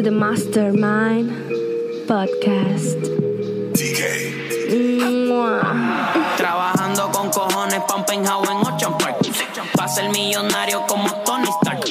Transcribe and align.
to 0.00 0.04
the 0.04 0.10
Mastermind 0.10 1.28
Podcast. 2.06 2.96
Trabajando 6.38 7.10
con 7.12 7.28
cojones 7.30 7.82
un 7.94 8.04
penthouse 8.06 8.48
en 8.48 8.56
Ocean 8.56 8.96
Park. 8.96 9.18
Pa' 9.76 9.88
ser 9.88 10.08
millonario 10.10 10.86
como 10.86 11.06
Tony. 11.24 11.48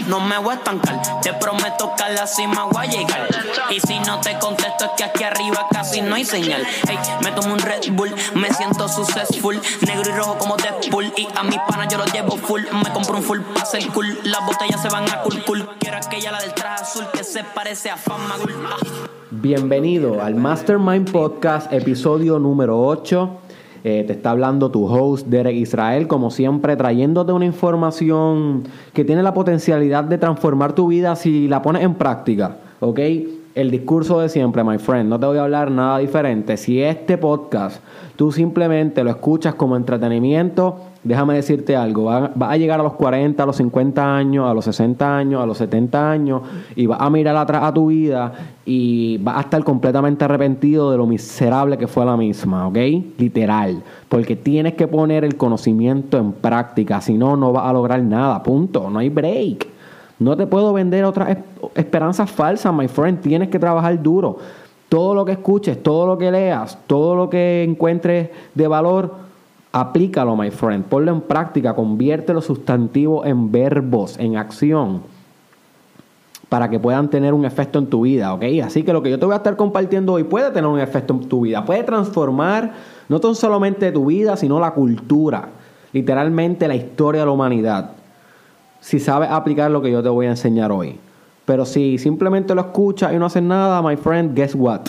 No 0.09 0.19
me 0.19 0.39
voy 0.39 0.53
a 0.53 0.55
estancar, 0.55 0.99
te 1.21 1.31
prometo 1.33 1.93
que 1.95 2.03
a 2.03 2.09
la 2.09 2.25
cima 2.25 2.63
voy 2.63 2.83
a 2.83 2.89
llegar. 2.89 3.27
Y 3.69 3.79
si 3.79 3.99
no 3.99 4.19
te 4.19 4.39
contesto 4.39 4.85
es 4.85 4.91
que 4.97 5.03
aquí 5.03 5.23
arriba 5.23 5.67
casi 5.71 6.01
no 6.01 6.15
hay 6.15 6.25
señal. 6.25 6.65
Hey, 6.87 6.97
me 7.23 7.31
tomo 7.31 7.53
un 7.53 7.59
Red 7.59 7.91
Bull, 7.91 8.11
me 8.33 8.51
siento 8.51 8.89
successful. 8.89 9.61
Negro 9.85 10.09
y 10.09 10.13
rojo 10.15 10.35
como 10.39 10.57
Deadpool. 10.57 11.13
Y 11.15 11.27
a 11.35 11.43
mis 11.43 11.59
panas 11.59 11.89
yo 11.93 11.99
los 11.99 12.11
llevo 12.11 12.37
full. 12.37 12.63
Me 12.83 12.91
compro 12.91 13.17
un 13.17 13.23
full 13.23 13.39
pa' 13.53 13.65
ser 13.65 13.85
cool. 13.89 14.19
Las 14.23 14.43
botellas 14.47 14.81
se 14.81 14.89
van 14.89 15.07
a 15.11 15.21
cool 15.21 15.43
cool. 15.45 15.69
Quiero 15.79 15.97
aquella 15.97 16.31
la 16.31 16.39
del 16.39 16.55
traje 16.55 16.81
azul 16.81 17.05
que 17.13 17.23
se 17.23 17.43
parece 17.43 17.91
a 17.91 17.97
Fama 17.97 18.35
Bienvenido 19.29 20.23
al 20.23 20.33
Mastermind 20.33 21.11
Podcast, 21.11 21.71
episodio 21.71 22.39
número 22.39 22.81
8. 22.81 23.48
Eh, 23.83 24.03
te 24.05 24.13
está 24.13 24.31
hablando 24.31 24.71
tu 24.71 24.85
host 24.85 25.27
Derek 25.27 25.55
Israel, 25.55 26.07
como 26.07 26.31
siempre, 26.31 26.75
trayéndote 26.75 27.31
una 27.31 27.45
información 27.45 28.63
que 28.93 29.05
tiene 29.05 29.23
la 29.23 29.33
potencialidad 29.33 30.03
de 30.03 30.17
transformar 30.17 30.73
tu 30.73 30.87
vida 30.87 31.15
si 31.15 31.47
la 31.47 31.61
pones 31.61 31.83
en 31.83 31.95
práctica, 31.95 32.57
¿ok? 32.81 32.99
El 33.55 33.71
discurso 33.71 34.19
de 34.19 34.29
siempre, 34.29 34.63
my 34.63 34.77
friend, 34.77 35.09
no 35.09 35.19
te 35.19 35.25
voy 35.25 35.37
a 35.37 35.43
hablar 35.43 35.71
nada 35.71 35.97
diferente. 35.97 36.55
Si 36.57 36.81
este 36.81 37.17
podcast 37.17 37.81
tú 38.15 38.31
simplemente 38.31 39.03
lo 39.03 39.09
escuchas 39.09 39.55
como 39.55 39.75
entretenimiento, 39.75 40.77
déjame 41.03 41.35
decirte 41.35 41.75
algo, 41.75 42.05
va, 42.05 42.31
va, 42.41 42.51
a 42.51 42.57
llegar 42.57 42.79
a 42.79 42.83
los 42.83 42.93
40, 42.93 43.41
a 43.41 43.45
los 43.45 43.55
50 43.55 44.15
años, 44.15 44.49
a 44.49 44.53
los 44.53 44.65
60 44.65 45.17
años, 45.17 45.41
a 45.41 45.45
los 45.45 45.57
70 45.57 46.11
años 46.11 46.41
y 46.75 46.85
vas 46.85 46.99
a 47.01 47.09
mirar 47.09 47.35
atrás 47.37 47.63
a 47.63 47.73
tu 47.73 47.87
vida 47.87 48.33
y 48.65 49.17
vas 49.19 49.37
a 49.37 49.41
estar 49.41 49.63
completamente 49.63 50.25
arrepentido 50.25 50.91
de 50.91 50.97
lo 50.97 51.07
miserable 51.07 51.77
que 51.77 51.87
fue 51.87 52.05
la 52.05 52.17
misma, 52.17 52.67
¿ok? 52.67 52.77
Literal, 53.17 53.81
porque 54.09 54.35
tienes 54.35 54.73
que 54.73 54.87
poner 54.87 55.23
el 55.23 55.37
conocimiento 55.37 56.17
en 56.17 56.33
práctica, 56.33 57.01
si 57.01 57.17
no, 57.17 57.35
no 57.37 57.53
vas 57.53 57.65
a 57.65 57.73
lograr 57.73 58.01
nada, 58.01 58.43
punto, 58.43 58.89
no 58.89 58.99
hay 58.99 59.09
break. 59.09 59.67
No 60.19 60.35
te 60.35 60.45
puedo 60.45 60.73
vender 60.73 61.05
otras 61.05 61.37
esperanzas 61.75 62.29
falsas, 62.29 62.73
my 62.73 62.89
friend, 62.89 63.21
tienes 63.21 63.47
que 63.47 63.57
trabajar 63.57 64.01
duro. 64.03 64.37
Todo 64.89 65.15
lo 65.15 65.23
que 65.23 65.31
escuches, 65.31 65.81
todo 65.81 66.05
lo 66.05 66.17
que 66.17 66.29
leas, 66.29 66.77
todo 66.87 67.15
lo 67.15 67.29
que 67.29 67.63
encuentres 67.63 68.29
de 68.53 68.67
valor, 68.67 69.28
aplícalo, 69.71 70.35
my 70.35 70.51
friend. 70.51 70.85
Ponlo 70.85 71.11
en 71.11 71.21
práctica, 71.21 71.75
convierte 71.75 72.33
los 72.33 72.45
sustantivos 72.45 73.25
en 73.25 73.51
verbos, 73.51 74.17
en 74.17 74.37
acción, 74.37 75.01
para 76.49 76.69
que 76.69 76.79
puedan 76.79 77.09
tener 77.09 77.33
un 77.33 77.45
efecto 77.45 77.77
en 77.77 77.87
tu 77.87 78.01
vida, 78.01 78.33
¿ok? 78.33 78.43
Así 78.63 78.83
que 78.83 78.91
lo 78.91 79.03
que 79.03 79.11
yo 79.11 79.19
te 79.19 79.25
voy 79.25 79.33
a 79.33 79.37
estar 79.37 79.55
compartiendo 79.55 80.13
hoy 80.13 80.23
puede 80.23 80.49
tener 80.49 80.65
un 80.65 80.79
efecto 80.79 81.13
en 81.13 81.29
tu 81.29 81.41
vida, 81.41 81.63
puede 81.63 81.83
transformar 81.83 82.73
no 83.07 83.19
tan 83.19 83.35
solamente 83.35 83.91
tu 83.91 84.05
vida, 84.07 84.35
sino 84.35 84.59
la 84.59 84.71
cultura, 84.71 85.49
literalmente 85.93 86.67
la 86.67 86.75
historia 86.75 87.21
de 87.21 87.27
la 87.27 87.31
humanidad, 87.31 87.91
si 88.79 88.99
sabes 88.99 89.29
aplicar 89.29 89.69
lo 89.69 89.81
que 89.81 89.91
yo 89.91 90.01
te 90.01 90.09
voy 90.09 90.25
a 90.25 90.31
enseñar 90.31 90.71
hoy. 90.71 90.97
Pero 91.45 91.65
si 91.65 91.97
simplemente 91.97 92.53
lo 92.53 92.61
escuchas 92.61 93.13
y 93.13 93.17
no 93.17 93.25
haces 93.25 93.43
nada, 93.43 93.81
my 93.81 93.95
friend, 93.95 94.35
guess 94.35 94.55
what? 94.55 94.81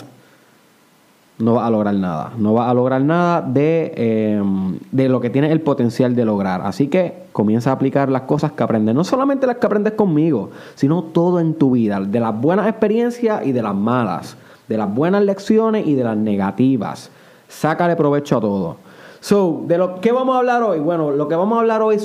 No 1.41 1.55
vas 1.55 1.67
a 1.67 1.69
lograr 1.69 1.95
nada. 1.95 2.31
No 2.37 2.53
vas 2.53 2.69
a 2.69 2.73
lograr 2.73 3.01
nada 3.01 3.41
de, 3.41 3.93
eh, 3.95 4.43
de 4.91 5.09
lo 5.09 5.19
que 5.19 5.29
tienes 5.29 5.51
el 5.51 5.61
potencial 5.61 6.15
de 6.15 6.25
lograr. 6.25 6.61
Así 6.63 6.87
que 6.87 7.23
comienza 7.33 7.71
a 7.71 7.73
aplicar 7.73 8.09
las 8.09 8.23
cosas 8.23 8.51
que 8.51 8.63
aprendes. 8.63 8.95
No 8.95 9.03
solamente 9.03 9.47
las 9.47 9.57
que 9.57 9.65
aprendes 9.65 9.93
conmigo, 9.93 10.51
sino 10.75 11.03
todo 11.03 11.39
en 11.39 11.55
tu 11.55 11.71
vida. 11.71 11.99
De 11.99 12.19
las 12.19 12.39
buenas 12.39 12.67
experiencias 12.67 13.45
y 13.45 13.51
de 13.51 13.61
las 13.61 13.75
malas. 13.75 14.37
De 14.67 14.77
las 14.77 14.93
buenas 14.93 15.23
lecciones 15.23 15.87
y 15.87 15.95
de 15.95 16.03
las 16.03 16.17
negativas. 16.17 17.09
Sácale 17.47 17.95
provecho 17.95 18.37
a 18.37 18.41
todo. 18.41 18.75
So, 19.19 19.63
¿de 19.67 19.77
lo 19.77 20.01
que 20.01 20.11
vamos 20.11 20.35
a 20.35 20.39
hablar 20.39 20.63
hoy? 20.63 20.79
Bueno, 20.79 21.11
lo 21.11 21.27
que 21.27 21.35
vamos 21.35 21.57
a 21.57 21.61
hablar 21.61 21.81
hoy 21.81 21.97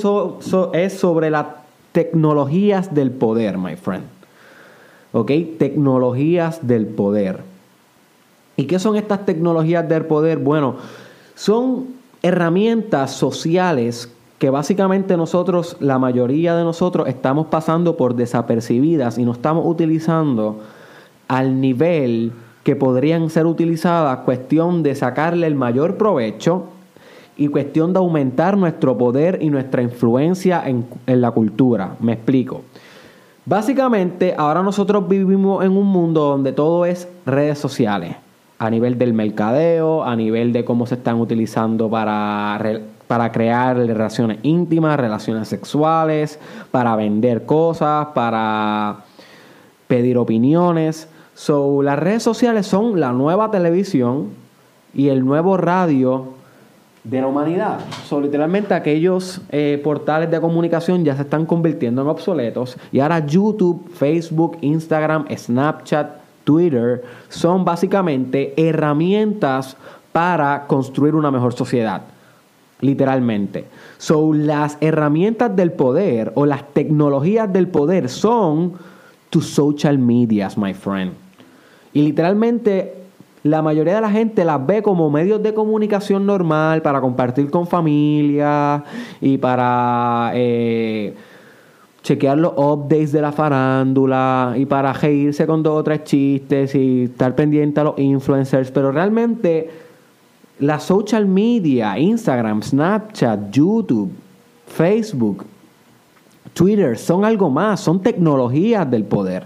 es 0.73 0.93
sobre 0.99 1.29
las 1.29 1.45
tecnologías 1.91 2.93
del 2.93 3.11
poder, 3.11 3.57
my 3.57 3.75
friend. 3.75 4.03
¿ok? 5.13 5.31
Tecnologías 5.57 6.67
del 6.67 6.85
poder. 6.85 7.56
¿Y 8.57 8.65
qué 8.65 8.79
son 8.79 8.95
estas 8.95 9.25
tecnologías 9.25 9.87
del 9.87 10.05
poder? 10.05 10.39
Bueno, 10.39 10.75
son 11.35 11.89
herramientas 12.23 13.11
sociales 13.11 14.11
que 14.39 14.49
básicamente 14.49 15.15
nosotros, 15.15 15.77
la 15.79 15.99
mayoría 15.99 16.55
de 16.55 16.63
nosotros, 16.63 17.07
estamos 17.07 17.47
pasando 17.47 17.95
por 17.97 18.15
desapercibidas 18.15 19.19
y 19.19 19.25
no 19.25 19.31
estamos 19.31 19.63
utilizando 19.65 20.59
al 21.27 21.61
nivel 21.61 22.31
que 22.63 22.75
podrían 22.75 23.29
ser 23.29 23.45
utilizadas, 23.45 24.19
cuestión 24.19 24.81
de 24.83 24.95
sacarle 24.95 25.45
el 25.45 25.55
mayor 25.55 25.97
provecho 25.97 26.65
y 27.37 27.47
cuestión 27.49 27.93
de 27.93 27.99
aumentar 27.99 28.57
nuestro 28.57 28.97
poder 28.97 29.37
y 29.41 29.51
nuestra 29.51 29.83
influencia 29.83 30.67
en, 30.67 30.85
en 31.05 31.21
la 31.21 31.29
cultura. 31.29 31.95
Me 31.99 32.13
explico. 32.13 32.63
Básicamente, 33.45 34.33
ahora 34.35 34.63
nosotros 34.63 35.07
vivimos 35.07 35.63
en 35.63 35.77
un 35.77 35.85
mundo 35.85 36.21
donde 36.21 36.51
todo 36.51 36.85
es 36.85 37.07
redes 37.25 37.57
sociales, 37.59 38.15
a 38.59 38.69
nivel 38.69 38.97
del 38.97 39.13
mercadeo, 39.13 40.03
a 40.03 40.15
nivel 40.15 40.51
de 40.51 40.65
cómo 40.65 40.87
se 40.87 40.95
están 40.95 41.19
utilizando 41.19 41.89
para, 41.89 42.59
para 43.07 43.31
crear 43.31 43.77
relaciones 43.77 44.39
íntimas, 44.43 44.99
relaciones 44.99 45.47
sexuales, 45.47 46.39
para 46.71 46.95
vender 46.95 47.45
cosas, 47.45 48.07
para 48.15 49.03
pedir 49.87 50.17
opiniones. 50.17 51.07
So, 51.35 51.83
las 51.83 51.99
redes 51.99 52.23
sociales 52.23 52.65
son 52.65 52.99
la 52.99 53.11
nueva 53.11 53.51
televisión 53.51 54.29
y 54.93 55.09
el 55.09 55.23
nuevo 55.23 55.55
radio 55.57 56.33
de 57.03 57.21
la 57.21 57.27
humanidad. 57.27 57.79
So, 58.07 58.19
literalmente 58.19 58.73
aquellos 58.73 59.41
eh, 59.51 59.79
portales 59.83 60.31
de 60.31 60.41
comunicación 60.41 61.05
ya 61.05 61.15
se 61.15 61.21
están 61.21 61.45
convirtiendo 61.45 62.01
en 62.01 62.07
obsoletos 62.07 62.75
y 62.91 62.99
ahora 62.99 63.25
YouTube, 63.25 63.87
Facebook, 63.93 64.57
Instagram, 64.61 65.27
Snapchat, 65.29 66.16
Twitter 66.47 67.03
son 67.27 67.65
básicamente 67.65 68.53
herramientas 68.55 69.75
para 70.13 70.65
construir 70.65 71.13
una 71.13 71.29
mejor 71.29 71.53
sociedad. 71.53 72.03
Literalmente. 72.79 73.65
So, 73.97 74.33
las 74.33 74.77
herramientas 74.79 75.53
del 75.53 75.73
poder 75.73 76.31
o 76.35 76.45
las 76.45 76.63
tecnologías 76.73 77.51
del 77.51 77.67
poder 77.67 78.07
son 78.07 78.73
tus 79.29 79.47
social 79.49 79.99
medias, 79.99 80.57
my 80.57 80.73
friend. 80.73 81.11
Y 81.91 82.03
literalmente 82.03 82.93
la 83.43 83.61
mayoría 83.61 83.95
de 83.95 84.01
la 84.01 84.09
gente 84.09 84.45
las 84.45 84.65
ve 84.65 84.81
como 84.81 85.09
medios 85.09 85.43
de 85.43 85.53
comunicación 85.53 86.25
normal 86.25 86.81
para 86.81 87.01
compartir 87.01 87.49
con 87.49 87.67
familia 87.67 88.85
y 89.19 89.37
para 89.37 90.31
eh, 90.33 91.13
chequear 92.07 92.37
los 92.37 92.53
updates 92.55 93.11
de 93.11 93.21
la 93.21 93.33
farándula 93.33 94.53
y 94.55 94.65
para 94.65 94.93
reírse 94.93 95.45
con 95.45 95.61
dos 95.61 95.81
o 95.81 95.83
tres 95.83 96.05
chistes 96.05 96.73
y 96.73 97.03
estar 97.03 97.35
pendiente 97.35 97.81
a 97.81 97.83
los 97.83 97.99
influencers. 97.99 98.71
Pero 98.71 98.93
realmente 98.93 99.69
la 100.59 100.79
social 100.79 101.25
media, 101.25 101.99
Instagram, 101.99 102.63
Snapchat, 102.63 103.51
YouTube, 103.51 104.09
Facebook, 104.67 105.43
Twitter, 106.53 106.97
son 106.97 107.25
algo 107.25 107.49
más, 107.49 107.81
son 107.81 108.01
tecnologías 108.01 108.89
del 108.89 109.03
poder. 109.03 109.43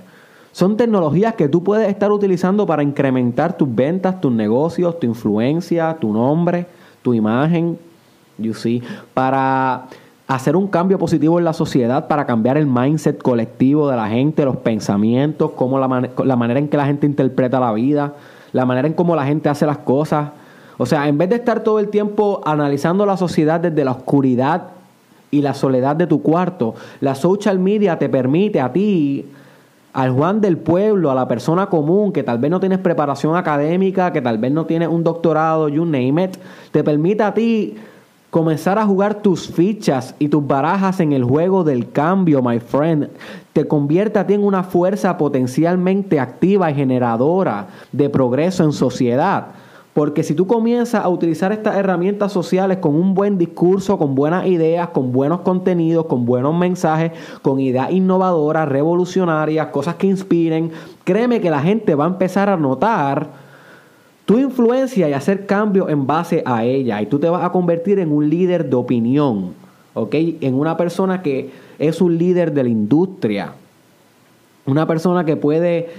Son 0.51 0.77
tecnologías 0.77 1.33
que 1.33 1.49
tú 1.49 1.63
puedes 1.63 1.89
estar 1.89 2.11
utilizando 2.11 2.67
para 2.67 2.83
incrementar 2.83 3.57
tus 3.57 3.73
ventas, 3.73 4.21
tus 4.21 4.31
negocios, 4.31 4.99
tu 4.99 5.07
influencia, 5.07 5.97
tu 5.99 6.13
nombre, 6.13 6.67
tu 7.01 7.15
imagen, 7.15 7.79
you 8.37 8.53
see, 8.53 8.83
para 9.15 9.87
hacer 10.35 10.55
un 10.55 10.67
cambio 10.67 10.97
positivo 10.97 11.39
en 11.39 11.45
la 11.45 11.53
sociedad, 11.53 12.07
para 12.07 12.25
cambiar 12.25 12.57
el 12.57 12.65
mindset 12.65 13.21
colectivo 13.21 13.89
de 13.89 13.97
la 13.97 14.07
gente, 14.07 14.45
los 14.45 14.57
pensamientos, 14.57 15.51
cómo 15.51 15.77
la, 15.77 16.09
la 16.23 16.35
manera 16.35 16.59
en 16.59 16.69
que 16.69 16.77
la 16.77 16.85
gente 16.85 17.05
interpreta 17.05 17.59
la 17.59 17.73
vida, 17.73 18.13
la 18.53 18.65
manera 18.65 18.87
en 18.87 18.93
cómo 18.93 19.15
la 19.15 19.25
gente 19.25 19.49
hace 19.49 19.65
las 19.65 19.79
cosas. 19.79 20.29
O 20.77 20.85
sea, 20.85 21.07
en 21.07 21.17
vez 21.17 21.29
de 21.29 21.35
estar 21.35 21.61
todo 21.61 21.79
el 21.79 21.89
tiempo 21.89 22.41
analizando 22.45 23.05
la 23.05 23.17
sociedad 23.17 23.59
desde 23.59 23.83
la 23.83 23.91
oscuridad 23.91 24.69
y 25.31 25.41
la 25.41 25.53
soledad 25.53 25.95
de 25.95 26.07
tu 26.07 26.21
cuarto, 26.21 26.75
la 27.01 27.15
social 27.15 27.59
media 27.59 27.99
te 27.99 28.09
permite 28.09 28.61
a 28.61 28.71
ti 28.71 29.25
al 29.93 30.11
Juan 30.11 30.39
del 30.39 30.57
pueblo, 30.57 31.11
a 31.11 31.15
la 31.15 31.27
persona 31.27 31.67
común 31.67 32.13
que 32.13 32.23
tal 32.23 32.37
vez 32.37 32.49
no 32.49 32.59
tienes 32.59 32.79
preparación 32.79 33.35
académica, 33.35 34.13
que 34.13 34.21
tal 34.21 34.37
vez 34.37 34.51
no 34.51 34.65
tienes 34.65 34.87
un 34.87 35.03
doctorado, 35.03 35.67
you 35.67 35.83
name 35.83 36.23
it, 36.23 36.37
te 36.71 36.83
permite 36.83 37.23
a 37.23 37.33
ti 37.33 37.75
comenzar 38.31 38.79
a 38.79 38.85
jugar 38.85 39.15
tus 39.15 39.49
fichas 39.49 40.15
y 40.17 40.29
tus 40.29 40.47
barajas 40.47 41.01
en 41.01 41.11
el 41.11 41.23
juego 41.23 41.63
del 41.65 41.91
cambio, 41.91 42.41
my 42.41 42.59
friend. 42.59 43.09
Te 43.53 43.67
convierte 43.67 44.17
a 44.17 44.25
ti 44.25 44.33
en 44.33 44.43
una 44.43 44.63
fuerza 44.63 45.17
potencialmente 45.17 46.19
activa 46.19 46.71
y 46.71 46.75
generadora 46.75 47.67
de 47.91 48.09
progreso 48.09 48.63
en 48.63 48.71
sociedad. 48.71 49.47
Porque 49.93 50.23
si 50.23 50.33
tú 50.33 50.47
comienzas 50.47 51.03
a 51.03 51.09
utilizar 51.09 51.51
estas 51.51 51.75
herramientas 51.75 52.31
sociales 52.31 52.77
con 52.77 52.95
un 52.95 53.13
buen 53.13 53.37
discurso, 53.37 53.97
con 53.97 54.15
buenas 54.15 54.47
ideas, 54.47 54.87
con 54.89 55.11
buenos 55.11 55.41
contenidos, 55.41 56.05
con 56.05 56.25
buenos 56.25 56.55
mensajes, 56.55 57.11
con 57.41 57.59
ideas 57.59 57.91
innovadoras, 57.91 58.69
revolucionarias, 58.69 59.67
cosas 59.67 59.95
que 59.95 60.07
inspiren, 60.07 60.71
créeme 61.03 61.41
que 61.41 61.49
la 61.49 61.59
gente 61.59 61.95
va 61.95 62.05
a 62.05 62.07
empezar 62.07 62.47
a 62.47 62.55
notar 62.55 63.40
tu 64.31 64.39
influencia 64.39 65.09
y 65.09 65.13
hacer 65.13 65.45
cambios 65.45 65.89
en 65.89 66.07
base 66.07 66.41
a 66.45 66.63
ella. 66.63 67.01
Y 67.01 67.07
tú 67.07 67.19
te 67.19 67.29
vas 67.29 67.43
a 67.43 67.51
convertir 67.51 67.99
en 67.99 68.13
un 68.13 68.29
líder 68.29 68.69
de 68.69 68.77
opinión, 68.77 69.53
¿ok? 69.93 70.15
En 70.39 70.53
una 70.53 70.77
persona 70.77 71.21
que 71.21 71.49
es 71.77 71.99
un 71.99 72.17
líder 72.17 72.53
de 72.53 72.63
la 72.63 72.69
industria. 72.69 73.51
Una 74.65 74.87
persona 74.87 75.25
que 75.25 75.35
puede 75.35 75.89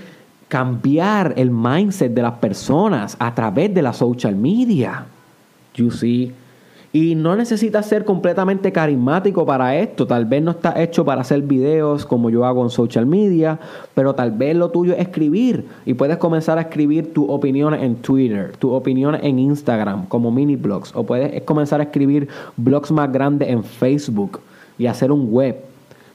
cambiar 0.49 1.35
el 1.37 1.51
mindset 1.51 2.15
de 2.15 2.23
las 2.23 2.33
personas 2.33 3.19
a 3.19 3.35
través 3.35 3.75
de 3.75 3.83
la 3.83 3.93
social 3.93 4.35
media. 4.35 5.05
You 5.75 5.91
see? 5.91 6.33
Y 6.95 7.15
no 7.15 7.35
necesitas 7.37 7.87
ser 7.87 8.05
completamente 8.05 8.71
carismático 8.71 9.47
para 9.47 9.75
esto. 9.77 10.07
Tal 10.07 10.27
vez 10.27 10.43
no 10.43 10.51
está 10.51 10.81
hecho 10.81 11.07
para 11.07 11.23
hacer 11.23 11.41
videos 11.41 12.05
como 12.05 12.29
yo 12.29 12.45
hago 12.45 12.63
en 12.63 12.69
social 12.69 13.07
media, 13.07 13.59
pero 13.95 14.15
tal 14.15 14.31
vez 14.31 14.55
lo 14.55 14.71
tuyo 14.71 14.93
es 14.93 14.99
escribir. 14.99 15.67
Y 15.87 15.95
puedes 15.95 16.19
comenzar 16.19 16.59
a 16.59 16.63
escribir 16.63 17.15
tus 17.15 17.25
opiniones 17.31 17.83
en 17.83 17.97
Twitter, 17.97 18.53
tus 18.59 18.73
opiniones 18.73 19.23
en 19.25 19.39
Instagram, 19.39 20.05
como 20.07 20.31
mini 20.31 20.57
blogs. 20.57 20.95
O 20.95 21.05
puedes 21.05 21.43
comenzar 21.45 21.81
a 21.81 21.85
escribir 21.85 22.29
blogs 22.59 22.91
más 22.91 23.11
grandes 23.11 23.49
en 23.49 23.65
Facebook 23.65 24.41
y 24.77 24.85
hacer 24.85 25.11
un 25.11 25.33
web 25.33 25.57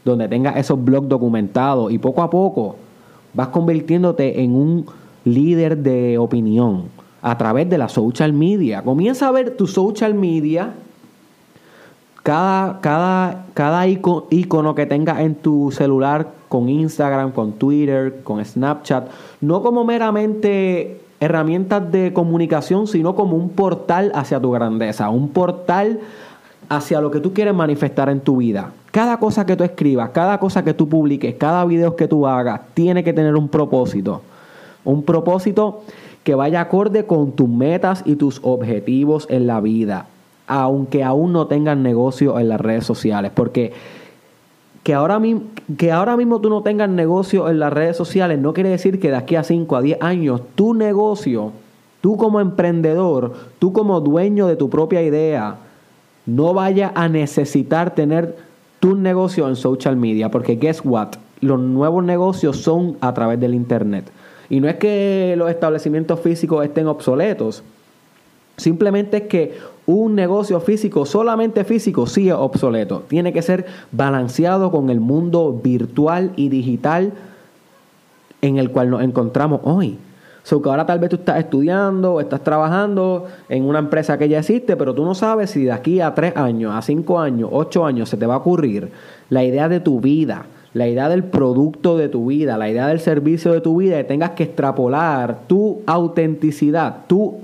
donde 0.05 0.27
tengas 0.27 0.57
esos 0.57 0.83
blogs 0.83 1.09
documentados. 1.09 1.91
Y 1.91 1.97
poco 1.97 2.21
a 2.21 2.29
poco 2.29 2.75
vas 3.33 3.47
convirtiéndote 3.47 4.43
en 4.43 4.53
un 4.53 4.85
líder 5.25 5.75
de 5.75 6.19
opinión 6.19 6.83
a 7.27 7.37
través 7.37 7.69
de 7.69 7.77
la 7.77 7.89
social 7.89 8.31
media. 8.31 8.81
Comienza 8.83 9.27
a 9.27 9.31
ver 9.31 9.57
tu 9.57 9.67
social 9.67 10.13
media, 10.13 10.71
cada, 12.23 12.79
cada, 12.79 13.45
cada 13.53 13.85
icono 13.85 14.73
que 14.73 14.85
tengas 14.85 15.19
en 15.19 15.35
tu 15.35 15.69
celular 15.71 16.29
con 16.47 16.69
Instagram, 16.69 17.33
con 17.33 17.51
Twitter, 17.51 18.21
con 18.23 18.43
Snapchat, 18.43 19.09
no 19.41 19.61
como 19.61 19.83
meramente 19.83 21.01
herramientas 21.19 21.91
de 21.91 22.13
comunicación, 22.13 22.87
sino 22.87 23.13
como 23.13 23.35
un 23.35 23.49
portal 23.49 24.09
hacia 24.15 24.39
tu 24.39 24.51
grandeza, 24.51 25.09
un 25.09 25.27
portal 25.27 25.99
hacia 26.69 27.01
lo 27.01 27.11
que 27.11 27.19
tú 27.19 27.33
quieres 27.33 27.53
manifestar 27.53 28.07
en 28.07 28.21
tu 28.21 28.37
vida. 28.37 28.71
Cada 28.91 29.19
cosa 29.19 29.45
que 29.45 29.57
tú 29.57 29.65
escribas, 29.65 30.11
cada 30.11 30.39
cosa 30.39 30.63
que 30.63 30.73
tú 30.73 30.87
publiques, 30.87 31.35
cada 31.35 31.65
video 31.65 31.93
que 31.97 32.07
tú 32.07 32.25
hagas, 32.25 32.61
tiene 32.73 33.03
que 33.03 33.11
tener 33.11 33.35
un 33.35 33.49
propósito. 33.49 34.21
Un 34.85 35.03
propósito 35.03 35.81
que 36.27 36.35
vaya 36.35 36.59
acorde 36.59 37.05
con 37.05 37.31
tus 37.31 37.47
metas 37.47 38.03
y 38.05 38.17
tus 38.17 38.41
objetivos 38.43 39.27
en 39.29 39.47
la 39.47 39.61
vida, 39.61 40.07
aunque 40.45 41.01
aún 41.01 41.31
no 41.31 41.47
tengas 41.47 41.77
negocio 41.77 42.37
en 42.37 42.49
las 42.49 42.59
redes 42.59 42.83
sociales, 42.83 43.31
porque 43.33 43.71
que 44.83 44.93
ahora, 44.93 45.21
que 45.77 45.89
ahora 45.93 46.17
mismo 46.17 46.41
tú 46.41 46.49
no 46.49 46.63
tengas 46.63 46.89
negocio 46.89 47.47
en 47.49 47.59
las 47.59 47.71
redes 47.71 47.95
sociales 47.95 48.39
no 48.39 48.53
quiere 48.53 48.71
decir 48.71 48.99
que 48.99 49.09
de 49.09 49.15
aquí 49.15 49.37
a 49.37 49.43
5 49.45 49.73
a 49.73 49.81
10 49.81 50.01
años 50.01 50.41
tu 50.55 50.73
negocio, 50.73 51.53
tú 52.01 52.17
como 52.17 52.41
emprendedor, 52.41 53.33
tú 53.57 53.71
como 53.71 54.01
dueño 54.01 54.47
de 54.47 54.57
tu 54.57 54.69
propia 54.69 55.01
idea, 55.03 55.55
no 56.25 56.53
vaya 56.53 56.91
a 56.93 57.07
necesitar 57.07 57.95
tener 57.95 58.35
tu 58.81 58.95
negocio 58.95 59.47
en 59.47 59.55
social 59.55 59.95
media, 59.95 60.29
porque 60.29 60.57
guess 60.57 60.81
what? 60.83 61.11
Los 61.39 61.61
nuevos 61.61 62.03
negocios 62.03 62.57
son 62.57 62.97
a 62.99 63.13
través 63.13 63.39
del 63.39 63.55
internet. 63.55 64.11
Y 64.49 64.59
no 64.59 64.67
es 64.69 64.75
que 64.75 65.35
los 65.37 65.49
establecimientos 65.49 66.19
físicos 66.19 66.63
estén 66.63 66.87
obsoletos, 66.87 67.63
simplemente 68.55 69.17
es 69.17 69.23
que 69.23 69.57
un 69.85 70.15
negocio 70.15 70.59
físico, 70.59 71.05
solamente 71.05 71.63
físico, 71.63 72.07
sí 72.07 72.29
es 72.29 72.35
obsoleto. 72.35 73.03
Tiene 73.07 73.31
que 73.31 73.41
ser 73.41 73.65
balanceado 73.91 74.71
con 74.71 74.89
el 74.89 74.99
mundo 74.99 75.59
virtual 75.63 76.33
y 76.35 76.49
digital 76.49 77.13
en 78.41 78.57
el 78.57 78.71
cual 78.71 78.89
nos 78.89 79.01
encontramos 79.01 79.61
hoy. 79.63 79.97
So 80.43 80.61
que 80.61 80.69
ahora 80.69 80.85
tal 80.85 80.99
vez 80.99 81.09
tú 81.09 81.17
estás 81.17 81.39
estudiando 81.39 82.13
o 82.13 82.21
estás 82.21 82.41
trabajando 82.41 83.25
en 83.49 83.65
una 83.65 83.79
empresa 83.79 84.17
que 84.17 84.29
ya 84.29 84.39
existe, 84.39 84.77
pero 84.77 84.93
tú 84.93 85.03
no 85.03 85.13
sabes 85.13 85.49
si 85.51 85.65
de 85.65 85.73
aquí 85.73 85.99
a 85.99 86.15
tres 86.15 86.37
años, 86.37 86.73
a 86.73 86.81
cinco 86.81 87.19
años, 87.19 87.49
ocho 87.51 87.85
años 87.85 88.07
se 88.07 88.15
te 88.15 88.25
va 88.25 88.35
a 88.35 88.37
ocurrir 88.37 88.89
la 89.29 89.43
idea 89.43 89.67
de 89.67 89.81
tu 89.81 89.99
vida, 89.99 90.45
la 90.73 90.87
idea 90.87 91.09
del 91.09 91.23
producto 91.23 91.97
de 91.97 92.09
tu 92.09 92.27
vida, 92.27 92.57
la 92.57 92.69
idea 92.69 92.87
del 92.87 92.99
servicio 92.99 93.53
de 93.53 93.61
tu 93.61 93.77
vida 93.77 93.99
y 93.99 94.03
tengas 94.03 94.31
que 94.31 94.43
extrapolar 94.43 95.41
tu 95.47 95.81
autenticidad, 95.85 97.05
tu 97.07 97.35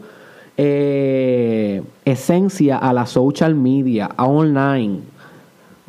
eh, 0.57 1.81
esencia 2.05 2.77
a 2.77 2.93
la 2.93 3.05
social 3.05 3.55
media, 3.55 4.09
a 4.15 4.25
online 4.25 5.13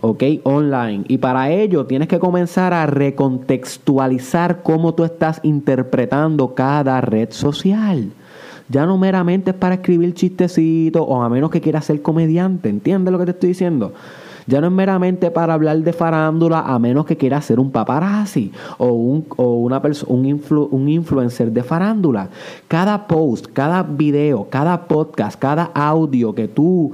¿ok? 0.04 0.22
Online. 0.42 1.04
Y 1.08 1.16
para 1.16 1.50
ello 1.50 1.86
tienes 1.86 2.08
que 2.08 2.18
comenzar 2.18 2.74
a 2.74 2.84
recontextualizar 2.84 4.62
cómo 4.62 4.94
tú 4.94 5.04
estás 5.04 5.40
interpretando 5.42 6.54
cada 6.54 7.00
red 7.00 7.30
social. 7.30 8.10
Ya 8.68 8.84
no 8.84 8.98
meramente 8.98 9.52
es 9.52 9.56
para 9.56 9.76
escribir 9.76 10.12
chistecitos 10.12 11.02
o 11.06 11.22
a 11.22 11.28
menos 11.30 11.50
que 11.50 11.62
quieras 11.62 11.86
ser 11.86 12.02
comediante, 12.02 12.68
¿entiendes 12.68 13.12
lo 13.12 13.18
que 13.18 13.24
te 13.24 13.30
estoy 13.30 13.48
diciendo? 13.48 13.94
Ya 14.46 14.60
no 14.60 14.66
es 14.66 14.72
meramente 14.72 15.30
para 15.30 15.54
hablar 15.54 15.78
de 15.78 15.92
farándula 15.92 16.60
a 16.60 16.78
menos 16.78 17.06
que 17.06 17.16
quieras 17.16 17.44
ser 17.44 17.58
un 17.58 17.70
paparazzi 17.70 18.52
o 18.78 18.88
un, 18.88 19.26
o 19.36 19.54
una 19.54 19.80
un, 20.06 20.42
un 20.70 20.88
influencer 20.88 21.50
de 21.50 21.62
farándula. 21.62 22.28
Cada 22.68 23.06
post, 23.06 23.46
cada 23.52 23.82
video, 23.82 24.48
cada 24.50 24.86
podcast, 24.86 25.38
cada 25.38 25.70
audio 25.74 26.34
que 26.34 26.48
tú 26.48 26.92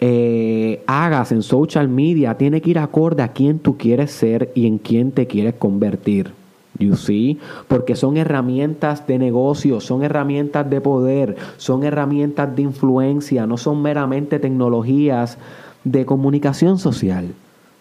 eh, 0.00 0.82
hagas 0.86 1.32
en 1.32 1.42
social 1.42 1.88
media 1.88 2.36
tiene 2.36 2.60
que 2.60 2.70
ir 2.70 2.78
acorde 2.78 3.22
a 3.22 3.32
quién 3.32 3.58
tú 3.58 3.76
quieres 3.76 4.12
ser 4.12 4.52
y 4.54 4.66
en 4.66 4.78
quién 4.78 5.10
te 5.12 5.26
quieres 5.26 5.54
convertir. 5.54 6.32
You 6.78 6.94
see? 6.94 7.40
Porque 7.66 7.96
son 7.96 8.16
herramientas 8.16 9.06
de 9.06 9.18
negocio, 9.18 9.80
son 9.80 10.04
herramientas 10.04 10.70
de 10.70 10.80
poder, 10.80 11.36
son 11.56 11.82
herramientas 11.82 12.54
de 12.54 12.62
influencia, 12.62 13.46
no 13.46 13.56
son 13.56 13.82
meramente 13.82 14.38
tecnologías 14.38 15.38
de 15.84 16.06
comunicación 16.06 16.78
social. 16.78 17.34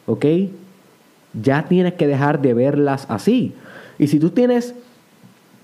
¿Ok? 0.05 0.25
Ya 1.41 1.65
tienes 1.67 1.93
que 1.93 2.07
dejar 2.07 2.41
de 2.41 2.53
verlas 2.53 3.05
así. 3.09 3.53
Y 3.99 4.07
si 4.07 4.19
tú 4.19 4.29
tienes 4.29 4.73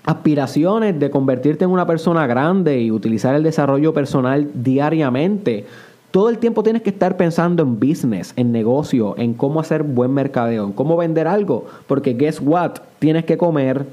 aspiraciones 0.04 0.98
de 0.98 1.10
convertirte 1.10 1.64
en 1.64 1.70
una 1.70 1.86
persona 1.86 2.26
grande 2.26 2.80
y 2.80 2.90
utilizar 2.90 3.34
el 3.34 3.42
desarrollo 3.42 3.94
personal 3.94 4.50
diariamente, 4.54 5.64
todo 6.10 6.28
el 6.28 6.38
tiempo 6.38 6.62
tienes 6.62 6.82
que 6.82 6.90
estar 6.90 7.16
pensando 7.16 7.62
en 7.62 7.80
business, 7.80 8.34
en 8.36 8.52
negocio, 8.52 9.16
en 9.18 9.34
cómo 9.34 9.58
hacer 9.58 9.82
buen 9.82 10.12
mercadeo, 10.12 10.66
en 10.66 10.72
cómo 10.72 10.96
vender 10.96 11.26
algo. 11.26 11.66
Porque 11.88 12.14
guess 12.14 12.40
what? 12.40 12.74
Tienes 13.00 13.24
que 13.24 13.36
comer, 13.36 13.84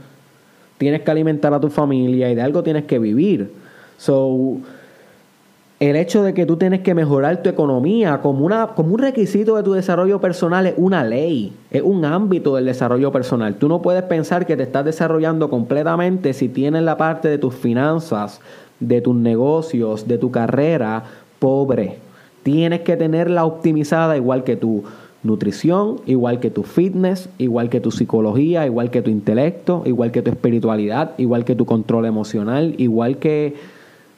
tienes 0.78 1.02
que 1.02 1.10
alimentar 1.10 1.54
a 1.54 1.60
tu 1.60 1.70
familia 1.70 2.30
y 2.30 2.36
de 2.36 2.42
algo 2.42 2.62
tienes 2.62 2.86
que 2.86 3.00
vivir. 3.00 3.52
So, 3.98 4.58
el 5.82 5.96
hecho 5.96 6.22
de 6.22 6.36
que 6.36 6.46
tú 6.46 6.58
tienes 6.58 6.82
que 6.82 6.94
mejorar 6.94 7.42
tu 7.42 7.50
economía 7.50 8.22
como, 8.22 8.46
una, 8.46 8.68
como 8.68 8.94
un 8.94 9.00
requisito 9.00 9.56
de 9.56 9.64
tu 9.64 9.74
desarrollo 9.74 10.22
personal 10.22 10.68
es 10.68 10.76
una 10.78 11.04
ley, 11.04 11.54
es 11.72 11.82
un 11.82 12.06
ámbito 12.06 12.56
del 12.56 12.66
desarrollo 12.66 13.12
personal. 13.12 13.56
Tú 13.56 13.68
no 13.68 13.82
puedes 13.82 14.04
pensar 14.04 14.46
que 14.46 14.56
te 14.56 14.62
estás 14.62 14.86
desarrollando 14.86 15.50
completamente 15.50 16.34
si 16.34 16.50
tienes 16.50 16.84
la 16.84 16.98
parte 16.98 17.30
de 17.30 17.40
tus 17.40 17.56
finanzas, 17.56 18.42
de 18.80 19.02
tus 19.02 19.16
negocios, 19.16 20.08
de 20.08 20.20
tu 20.20 20.30
carrera 20.30 21.04
pobre. 21.40 21.98
Tienes 22.44 22.82
que 22.82 22.96
tenerla 22.96 23.44
optimizada 23.44 24.16
igual 24.16 24.44
que 24.44 24.58
tu 24.58 24.84
nutrición, 25.24 26.02
igual 26.06 26.40
que 26.40 26.52
tu 26.52 26.62
fitness, 26.62 27.28
igual 27.40 27.70
que 27.70 27.80
tu 27.80 27.90
psicología, 27.90 28.68
igual 28.68 28.92
que 28.92 29.02
tu 29.02 29.10
intelecto, 29.10 29.82
igual 29.88 30.12
que 30.12 30.22
tu 30.22 30.30
espiritualidad, 30.30 31.14
igual 31.18 31.44
que 31.44 31.56
tu 31.56 31.66
control 31.66 32.06
emocional, 32.06 32.76
igual 32.78 33.18
que, 33.18 33.56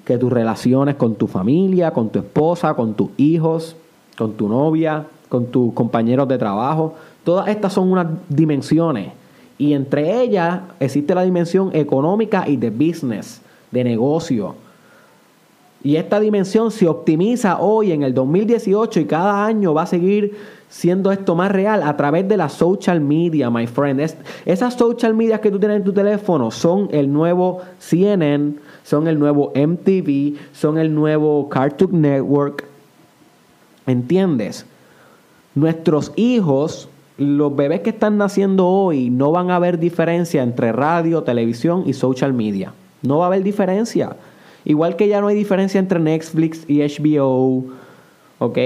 que 0.05 0.17
tus 0.17 0.31
relaciones 0.31 0.95
con 0.95 1.15
tu 1.15 1.27
familia, 1.27 1.91
con 1.91 2.09
tu 2.09 2.19
esposa, 2.19 2.73
con 2.73 2.93
tus 2.93 3.09
hijos, 3.17 3.75
con 4.17 4.33
tu 4.33 4.47
novia, 4.47 5.05
con 5.29 5.45
tus 5.47 5.73
compañeros 5.73 6.27
de 6.27 6.37
trabajo. 6.37 6.95
Todas 7.23 7.47
estas 7.47 7.73
son 7.73 7.91
unas 7.91 8.07
dimensiones 8.29 9.11
y 9.57 9.73
entre 9.73 10.21
ellas 10.21 10.61
existe 10.79 11.15
la 11.15 11.23
dimensión 11.23 11.71
económica 11.73 12.47
y 12.47 12.57
de 12.57 12.69
business, 12.69 13.41
de 13.71 13.83
negocio. 13.83 14.55
Y 15.83 15.97
esta 15.97 16.19
dimensión 16.21 16.71
se 16.71 16.87
optimiza 16.87 17.59
hoy 17.59 17.91
en 17.91 18.03
el 18.03 18.13
2018 18.13 19.01
y 19.01 19.05
cada 19.05 19.45
año 19.45 19.73
va 19.73 19.81
a 19.81 19.87
seguir 19.87 20.33
siendo 20.69 21.11
esto 21.11 21.35
más 21.35 21.51
real 21.51 21.83
a 21.83 21.95
través 21.97 22.27
de 22.27 22.37
la 22.37 22.49
social 22.49 23.01
media, 23.01 23.49
my 23.49 23.67
friend. 23.67 24.01
esas 24.45 24.73
social 24.73 25.13
media 25.13 25.39
que 25.39 25.51
tú 25.51 25.59
tienes 25.59 25.77
en 25.77 25.83
tu 25.83 25.93
teléfono 25.93 26.49
son 26.49 26.87
el 26.91 27.11
nuevo 27.11 27.61
CNN, 27.77 28.55
son 28.83 29.07
el 29.07 29.19
nuevo 29.19 29.51
MTV, 29.53 30.35
son 30.53 30.77
el 30.77 30.95
nuevo 30.95 31.47
Cartoon 31.49 32.01
Network. 32.01 32.65
¿Entiendes? 33.85 34.65
Nuestros 35.53 36.13
hijos, 36.15 36.87
los 37.17 37.55
bebés 37.55 37.81
que 37.81 37.91
están 37.91 38.17
naciendo 38.17 38.67
hoy, 38.67 39.09
no 39.09 39.31
van 39.31 39.51
a 39.51 39.59
ver 39.59 39.77
diferencia 39.77 40.41
entre 40.41 40.71
radio, 40.71 41.23
televisión 41.23 41.83
y 41.85 41.93
social 41.93 42.33
media. 42.33 42.73
No 43.01 43.19
va 43.19 43.25
a 43.25 43.27
haber 43.27 43.43
diferencia. 43.43 44.15
Igual 44.65 44.95
que 44.95 45.07
ya 45.07 45.21
no 45.21 45.27
hay 45.27 45.35
diferencia 45.35 45.79
entre 45.79 45.99
Netflix 45.99 46.65
y 46.67 46.79
HBO, 46.81 47.65
¿ok? 48.39 48.57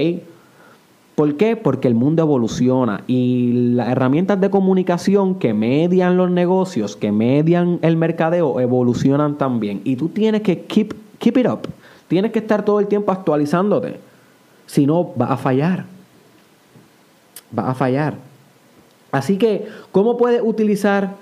¿Por 1.16 1.36
qué? 1.36 1.56
Porque 1.56 1.88
el 1.88 1.96
mundo 1.96 2.22
evoluciona 2.22 3.04
y 3.08 3.72
las 3.74 3.89
herramientas 3.89 4.39
de 4.39 4.51
comunicación 4.51 5.39
que 5.39 5.51
median 5.56 6.16
los 6.16 6.30
negocios, 6.30 6.96
que 6.96 7.12
median 7.12 7.80
el 7.82 7.98
mercadeo, 7.98 8.60
evolucionan 8.60 9.39
también. 9.39 9.82
Y 9.84 9.96
tú 9.96 10.10
tienes 10.10 10.42
que 10.42 10.62
keep, 10.66 10.94
keep 11.18 11.38
it 11.38 11.48
up. 11.48 11.62
Tienes 12.08 12.32
que 12.32 12.38
estar 12.38 12.63
todo 12.63 12.80
el 12.80 12.86
tiempo 12.86 13.12
actualizándote. 13.12 14.00
Si 14.68 14.86
no, 14.86 15.12
vas 15.16 15.32
a 15.32 15.38
fallar. 15.38 15.86
Vas 17.50 17.70
a 17.70 17.74
fallar. 17.74 18.13
Así 19.12 19.38
que, 19.38 19.66
¿cómo 19.92 20.18
puedes 20.18 20.42
utilizar 20.44 21.16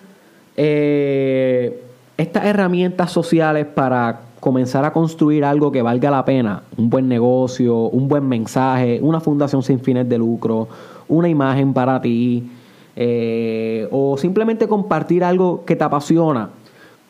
eh, 0.58 1.82
estas 2.17 2.46
herramientas 2.46 3.13
sociales 3.13 3.65
para 3.65 4.22
comenzar 4.45 4.85
a 4.85 4.93
construir 4.93 5.43
algo 5.43 5.71
que 5.71 5.81
valga 5.81 6.11
la 6.11 6.23
pena, 6.23 6.61
un 6.77 6.87
buen 6.87 7.09
negocio, 7.09 7.75
un 7.75 8.07
buen 8.07 8.29
mensaje, 8.29 8.99
una 9.01 9.19
fundación 9.19 9.63
sin 9.63 9.79
fines 9.79 10.07
de 10.07 10.19
lucro, 10.19 10.67
una 11.07 11.27
imagen 11.27 11.73
para 11.73 11.99
ti, 11.99 12.47
eh, 12.95 13.87
o 13.91 14.15
simplemente 14.19 14.67
compartir 14.67 15.23
algo 15.23 15.65
que 15.65 15.75
te 15.75 15.83
apasiona 15.83 16.51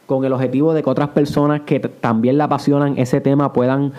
con 0.05 0.23
el 0.23 0.31
objetivo 0.31 0.73
de 0.73 0.81
que 0.81 0.89
otras 0.89 1.09
personas 1.09 1.63
que 1.65 1.81
también 1.81 2.37
le 2.37 2.43
apasionan 2.43 2.97
ese 2.97 3.19
tema 3.19 3.51
puedan 3.51 3.91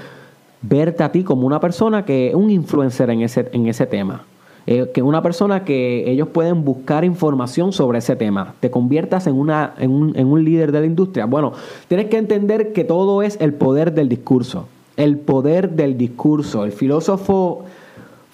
verte 0.63 1.05
a 1.05 1.13
ti 1.13 1.23
como 1.23 1.47
una 1.47 1.61
persona 1.61 2.07
que 2.07 2.29
es 2.29 2.35
un 2.35 2.49
influencer 2.49 3.11
en 3.11 3.21
ese, 3.21 3.51
en 3.53 3.67
ese 3.67 3.85
tema. 3.85 4.25
Eh, 4.69 4.91
que 4.93 5.01
una 5.01 5.23
persona 5.23 5.65
que 5.65 6.11
ellos 6.11 6.29
pueden 6.29 6.65
buscar 6.65 7.05
información 7.05 7.73
sobre 7.73 7.99
ese 7.99 8.17
tema, 8.17 8.55
te 8.59 8.69
conviertas 8.69 9.29
en, 9.29 9.37
una, 9.37 9.75
en, 9.79 9.93
un, 9.93 10.17
en 10.17 10.27
un 10.27 10.45
líder 10.45 10.73
de 10.73 10.81
la 10.81 10.87
industria. 10.87 11.25
Bueno, 11.27 11.53
tienes 11.87 12.07
que 12.07 12.19
entender 12.19 12.73
que 12.73 12.83
todo 12.83 13.23
es 13.23 13.39
el 13.41 13.55
poder 13.55 13.95
del 13.95 14.09
discurso, 14.09 14.67
el 14.97 15.19
poder 15.19 15.71
del 15.71 15.97
discurso. 15.97 16.65
El 16.65 16.73
filósofo 16.73 17.65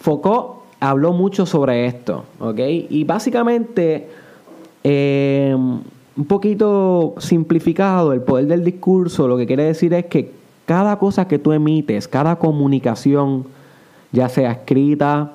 Foucault 0.00 0.62
habló 0.80 1.12
mucho 1.12 1.44
sobre 1.44 1.84
esto, 1.84 2.24
¿ok? 2.40 2.60
Y 2.88 3.04
básicamente, 3.04 4.08
eh, 4.82 5.54
un 5.54 6.24
poquito 6.24 7.14
simplificado, 7.18 8.14
el 8.14 8.22
poder 8.22 8.46
del 8.46 8.64
discurso 8.64 9.28
lo 9.28 9.36
que 9.36 9.46
quiere 9.46 9.64
decir 9.64 9.92
es 9.92 10.06
que 10.06 10.32
cada 10.64 10.98
cosa 10.98 11.28
que 11.28 11.38
tú 11.38 11.52
emites, 11.52 12.08
cada 12.08 12.36
comunicación, 12.36 13.44
ya 14.12 14.30
sea 14.30 14.52
escrita, 14.52 15.32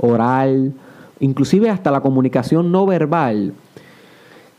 oral, 0.00 0.72
inclusive 1.20 1.70
hasta 1.70 1.90
la 1.90 2.00
comunicación 2.00 2.72
no 2.72 2.86
verbal, 2.86 3.52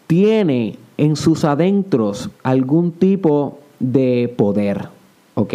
tiene 0.08 0.78
en 0.98 1.16
sus 1.16 1.46
adentros 1.46 2.30
algún 2.44 2.92
tipo 2.92 3.60
de 3.80 4.34
poder, 4.38 4.90
¿ok? 5.36 5.54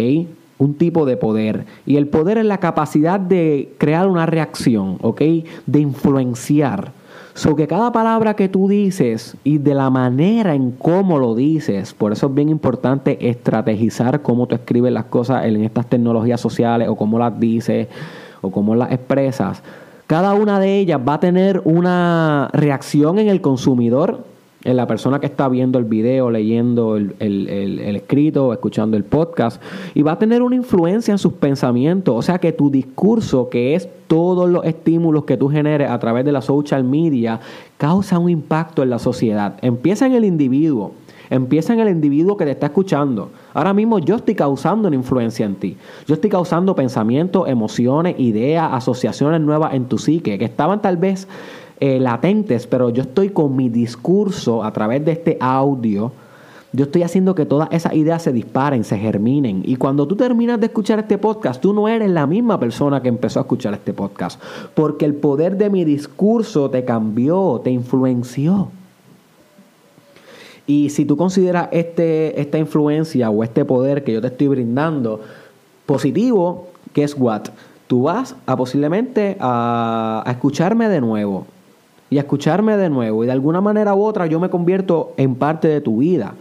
Un 0.57 0.73
tipo 0.73 1.05
de 1.05 1.15
poder. 1.17 1.65
Y 1.85 1.97
el 1.97 2.07
poder 2.07 2.39
es 2.39 2.45
la 2.45 2.59
capacidad 2.59 3.19
de 3.19 3.73
crear 3.77 4.07
una 4.07 4.25
reacción, 4.25 4.97
¿ok? 5.01 5.21
De 5.65 5.79
influenciar. 5.79 6.91
So 7.37 7.55
que 7.55 7.67
cada 7.67 7.91
palabra 7.91 8.35
que 8.35 8.49
tú 8.49 8.67
dices 8.67 9.37
y 9.43 9.59
de 9.59 9.75
la 9.75 9.91
manera 9.91 10.55
en 10.55 10.71
cómo 10.71 11.19
lo 11.19 11.35
dices, 11.35 11.93
por 11.93 12.11
eso 12.11 12.25
es 12.25 12.33
bien 12.33 12.49
importante 12.49 13.29
estrategizar 13.29 14.23
cómo 14.23 14.47
tú 14.47 14.55
escribes 14.55 14.91
las 14.91 15.05
cosas 15.05 15.45
en 15.45 15.63
estas 15.63 15.85
tecnologías 15.85 16.41
sociales 16.41 16.89
o 16.89 16.95
cómo 16.95 17.19
las 17.19 17.39
dices 17.39 17.89
o 18.41 18.51
cómo 18.51 18.75
las 18.75 18.91
expresas, 18.91 19.63
cada 20.07 20.33
una 20.33 20.59
de 20.61 20.79
ellas 20.79 21.01
va 21.05 21.15
a 21.15 21.19
tener 21.19 21.61
una 21.65 22.49
reacción 22.53 23.19
en 23.19 23.27
el 23.27 23.41
consumidor, 23.41 24.23
en 24.63 24.77
la 24.77 24.87
persona 24.87 25.19
que 25.19 25.25
está 25.25 25.49
viendo 25.49 25.79
el 25.79 25.85
video, 25.85 26.31
leyendo 26.31 26.95
el, 26.95 27.15
el, 27.19 27.95
escrito, 27.95 28.53
escuchando 28.53 28.95
el 28.95 29.03
podcast, 29.03 29.61
y 29.93 30.01
va 30.03 30.13
a 30.13 30.19
tener 30.19 30.41
una 30.41 30.55
influencia 30.55 31.11
en 31.11 31.17
sus 31.17 31.33
pensamientos. 31.33 32.15
O 32.15 32.21
sea 32.21 32.39
que 32.39 32.53
tu 32.53 32.71
discurso, 32.71 33.49
que 33.49 33.75
es 33.75 33.89
todos 34.07 34.49
los 34.49 34.63
estímulos 34.65 35.25
que 35.25 35.35
tú 35.35 35.49
generes 35.49 35.89
a 35.89 35.99
través 35.99 36.23
de 36.23 36.31
la 36.31 36.41
social 36.41 36.85
media, 36.85 37.41
causa 37.77 38.17
un 38.17 38.29
impacto 38.29 38.83
en 38.83 38.89
la 38.89 38.99
sociedad. 38.99 39.57
Empieza 39.61 40.05
en 40.05 40.13
el 40.13 40.23
individuo. 40.23 40.93
Empieza 41.29 41.73
en 41.73 41.79
el 41.79 41.89
individuo 41.89 42.37
que 42.37 42.45
te 42.45 42.51
está 42.51 42.67
escuchando. 42.67 43.31
Ahora 43.53 43.73
mismo 43.73 43.99
yo 43.99 44.15
estoy 44.15 44.35
causando 44.35 44.87
una 44.87 44.95
influencia 44.95 45.45
en 45.45 45.55
ti. 45.55 45.77
Yo 46.05 46.15
estoy 46.15 46.29
causando 46.29 46.75
pensamientos, 46.75 47.47
emociones, 47.47 48.15
ideas, 48.17 48.69
asociaciones 48.71 49.41
nuevas 49.41 49.73
en 49.73 49.85
tu 49.85 49.97
psique 49.97 50.37
que 50.37 50.45
estaban 50.45 50.81
tal 50.81 50.97
vez 50.97 51.27
eh, 51.79 51.99
latentes, 51.99 52.65
pero 52.65 52.89
yo 52.89 53.03
estoy 53.03 53.29
con 53.29 53.55
mi 53.55 53.69
discurso 53.69 54.63
a 54.63 54.71
través 54.71 55.05
de 55.05 55.11
este 55.11 55.37
audio. 55.39 56.11
Yo 56.73 56.85
estoy 56.85 57.03
haciendo 57.03 57.33
que 57.33 57.45
todas 57.45 57.69
esas 57.71 57.93
ideas 57.93 58.21
se 58.21 58.33
disparen, 58.33 58.83
se 58.83 58.97
germinen. 58.97 59.63
Y 59.65 59.77
cuando 59.77 60.07
tú 60.07 60.15
terminas 60.15 60.59
de 60.59 60.67
escuchar 60.67 60.99
este 60.99 61.17
podcast, 61.17 61.61
tú 61.61 61.73
no 61.73 61.87
eres 61.87 62.09
la 62.09 62.27
misma 62.27 62.59
persona 62.59 63.01
que 63.01 63.09
empezó 63.09 63.39
a 63.39 63.43
escuchar 63.43 63.73
este 63.73 63.93
podcast. 63.93 64.41
Porque 64.75 65.05
el 65.05 65.15
poder 65.15 65.57
de 65.57 65.69
mi 65.69 65.85
discurso 65.85 66.69
te 66.69 66.83
cambió, 66.83 67.61
te 67.63 67.71
influenció. 67.71 68.69
Y 70.67 70.89
si 70.89 71.05
tú 71.05 71.17
consideras 71.17 71.69
este, 71.71 72.39
esta 72.39 72.57
influencia 72.57 73.29
o 73.29 73.43
este 73.43 73.65
poder 73.65 74.03
que 74.03 74.13
yo 74.13 74.21
te 74.21 74.27
estoy 74.27 74.49
brindando 74.49 75.21
positivo, 75.85 76.67
¿qué 76.93 77.03
es 77.03 77.15
what? 77.17 77.45
Tú 77.87 78.03
vas 78.03 78.35
a 78.45 78.55
posiblemente 78.57 79.37
a, 79.39 80.23
a 80.25 80.31
escucharme 80.31 80.89
de 80.89 81.01
nuevo. 81.01 81.45
Y 82.09 82.17
a 82.17 82.21
escucharme 82.21 82.77
de 82.77 82.89
nuevo. 82.89 83.23
Y 83.23 83.27
de 83.27 83.33
alguna 83.33 83.61
manera 83.61 83.95
u 83.95 84.03
otra 84.03 84.27
yo 84.27 84.39
me 84.39 84.49
convierto 84.49 85.13
en 85.17 85.35
parte 85.35 85.69
de 85.69 85.81
tu 85.81 85.97
vida 85.97 86.35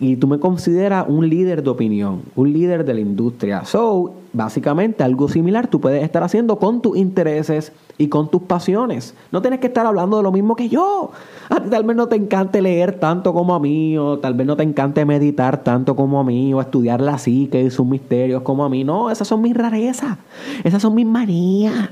y 0.00 0.16
tú 0.16 0.26
me 0.26 0.38
consideras 0.38 1.04
un 1.06 1.28
líder 1.28 1.62
de 1.62 1.68
opinión, 1.68 2.22
un 2.34 2.52
líder 2.52 2.86
de 2.86 2.94
la 2.94 3.00
industria. 3.00 3.66
So, 3.66 4.14
básicamente 4.32 5.04
algo 5.04 5.28
similar 5.28 5.66
tú 5.66 5.78
puedes 5.78 6.02
estar 6.02 6.22
haciendo 6.22 6.58
con 6.58 6.80
tus 6.80 6.96
intereses 6.96 7.72
y 7.98 8.08
con 8.08 8.30
tus 8.30 8.40
pasiones. 8.42 9.14
No 9.30 9.42
tienes 9.42 9.60
que 9.60 9.66
estar 9.66 9.84
hablando 9.84 10.16
de 10.16 10.22
lo 10.22 10.32
mismo 10.32 10.56
que 10.56 10.70
yo. 10.70 11.10
A 11.50 11.60
ti 11.60 11.68
tal 11.68 11.84
vez 11.84 11.94
no 11.96 12.08
te 12.08 12.16
encante 12.16 12.62
leer 12.62 12.98
tanto 12.98 13.34
como 13.34 13.54
a 13.54 13.60
mí, 13.60 13.98
o 13.98 14.18
tal 14.18 14.32
vez 14.32 14.46
no 14.46 14.56
te 14.56 14.62
encante 14.62 15.04
meditar 15.04 15.62
tanto 15.62 15.94
como 15.94 16.18
a 16.18 16.24
mí, 16.24 16.54
o 16.54 16.62
estudiar 16.62 17.02
la 17.02 17.18
psique 17.18 17.60
y 17.60 17.70
sus 17.70 17.86
misterios 17.86 18.40
como 18.40 18.64
a 18.64 18.70
mí. 18.70 18.84
No, 18.84 19.10
esas 19.10 19.28
son 19.28 19.42
mis 19.42 19.54
rarezas, 19.54 20.16
esas 20.64 20.80
son 20.80 20.94
mis 20.94 21.06
manías. 21.06 21.90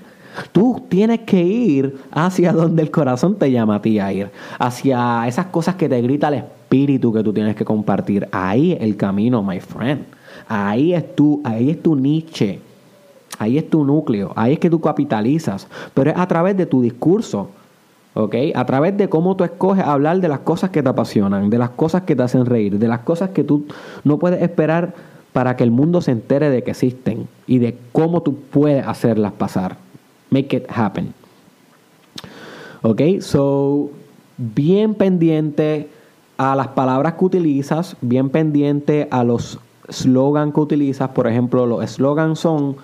Tú 0.53 0.83
tienes 0.88 1.21
que 1.21 1.43
ir 1.43 1.99
hacia 2.11 2.53
donde 2.53 2.81
el 2.81 2.91
corazón 2.91 3.37
te 3.37 3.50
llama 3.50 3.77
a 3.77 3.83
ti 3.83 3.99
a 3.99 4.11
ir, 4.12 4.31
hacia 4.59 5.27
esas 5.27 5.47
cosas 5.47 5.75
que 5.75 5.91
te 5.91 6.00
grita 6.00 6.29
el 6.29 6.45
espíritu 6.69 7.13
que 7.13 7.25
tú 7.25 7.33
tienes 7.33 7.57
que 7.57 7.65
compartir. 7.65 8.29
Ahí 8.31 8.73
es 8.73 8.83
el 8.83 8.97
camino, 8.97 9.43
my 9.43 9.59
friend. 9.59 10.05
Ahí 10.47 10.93
es 10.93 11.17
tu, 11.17 11.41
ahí 11.43 11.71
es 11.71 11.83
tu 11.83 11.97
niche. 11.97 12.61
Ahí 13.39 13.57
es 13.57 13.71
tu 13.71 13.85
núcleo, 13.85 14.33
ahí 14.35 14.55
es 14.55 14.59
que 14.59 14.69
tú 14.69 14.81
capitalizas, 14.81 15.69
pero 15.95 16.11
es 16.11 16.17
a 16.19 16.27
través 16.27 16.57
de 16.57 16.67
tu 16.67 16.83
discurso, 16.83 17.51
¿ok? 18.15 18.35
A 18.53 18.65
través 18.67 18.97
de 18.97 19.09
cómo 19.09 19.37
tú 19.37 19.45
escoges 19.45 19.85
hablar 19.85 20.21
de 20.21 20.27
las 20.27 20.41
cosas 20.41 20.71
que 20.71 20.83
te 20.83 20.89
apasionan, 20.89 21.49
de 21.49 21.59
las 21.59 21.71
cosas 21.71 22.03
que 22.03 22.17
te 22.17 22.23
hacen 22.25 22.47
reír, 22.47 22.81
de 22.81 22.89
las 22.89 23.01
cosas 23.01 23.31
que 23.31 23.45
tú 23.45 23.65
no 24.03 24.19
puedes 24.19 24.43
esperar 24.43 24.93
para 25.33 25.55
que 25.55 25.63
el 25.63 25.71
mundo 25.71 26.01
se 26.01 26.11
entere 26.11 26.51
de 26.51 26.65
que 26.65 26.73
existen 26.73 27.29
y 27.47 27.59
de 27.59 27.77
cómo 27.93 28.23
tú 28.23 28.35
puedes 28.35 28.85
hacerlas 28.85 29.31
pasar. 29.33 29.77
Make 30.31 30.57
it 30.57 30.65
happen. 30.69 31.15
¿Ok? 32.83 33.03
So, 33.21 33.91
bien 34.37 34.95
pendiente 34.95 35.89
a 36.38 36.54
las 36.54 36.68
palabras 36.68 37.14
que 37.14 37.25
utilizas, 37.25 37.97
bien 38.00 38.30
pendiente 38.30 39.09
a 39.11 39.25
los 39.25 39.59
slogans 39.90 40.54
que 40.54 40.61
utilizas. 40.61 41.11
Por 41.11 41.26
ejemplo, 41.26 41.66
los 41.66 41.90
slogans 41.90 42.38
son 42.38 42.76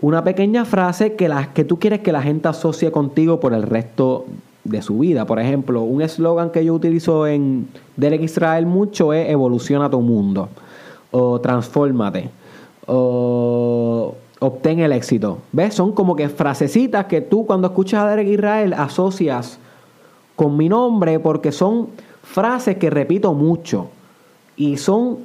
una 0.00 0.24
pequeña 0.24 0.64
frase 0.64 1.14
que, 1.14 1.28
la, 1.28 1.52
que 1.52 1.64
tú 1.64 1.78
quieres 1.78 2.00
que 2.00 2.12
la 2.12 2.22
gente 2.22 2.48
asocie 2.48 2.90
contigo 2.90 3.40
por 3.40 3.52
el 3.52 3.62
resto 3.62 4.24
de 4.64 4.80
su 4.80 4.98
vida. 5.00 5.26
Por 5.26 5.38
ejemplo, 5.38 5.82
un 5.82 6.02
eslogan 6.02 6.50
que 6.50 6.64
yo 6.64 6.74
utilizo 6.74 7.26
en 7.26 7.68
Derek 7.96 8.22
Israel 8.22 8.66
mucho 8.66 9.12
es 9.12 9.28
evoluciona 9.28 9.90
tu 9.90 10.00
mundo 10.00 10.48
o 11.10 11.40
transfórmate 11.40 12.30
o 12.86 14.14
obtén 14.40 14.80
el 14.80 14.92
éxito. 14.92 15.38
¿Ves? 15.52 15.74
Son 15.74 15.92
como 15.92 16.16
que 16.16 16.28
frasecitas 16.28 17.04
que 17.04 17.20
tú 17.20 17.44
cuando 17.44 17.68
escuchas 17.68 18.02
a 18.02 18.08
Derek 18.08 18.28
Israel 18.28 18.72
asocias 18.72 19.58
con 20.36 20.56
mi 20.56 20.68
nombre 20.68 21.20
porque 21.20 21.52
son 21.52 21.88
frases 22.22 22.76
que 22.76 22.90
repito 22.90 23.34
mucho 23.34 23.88
y 24.56 24.76
son 24.76 25.18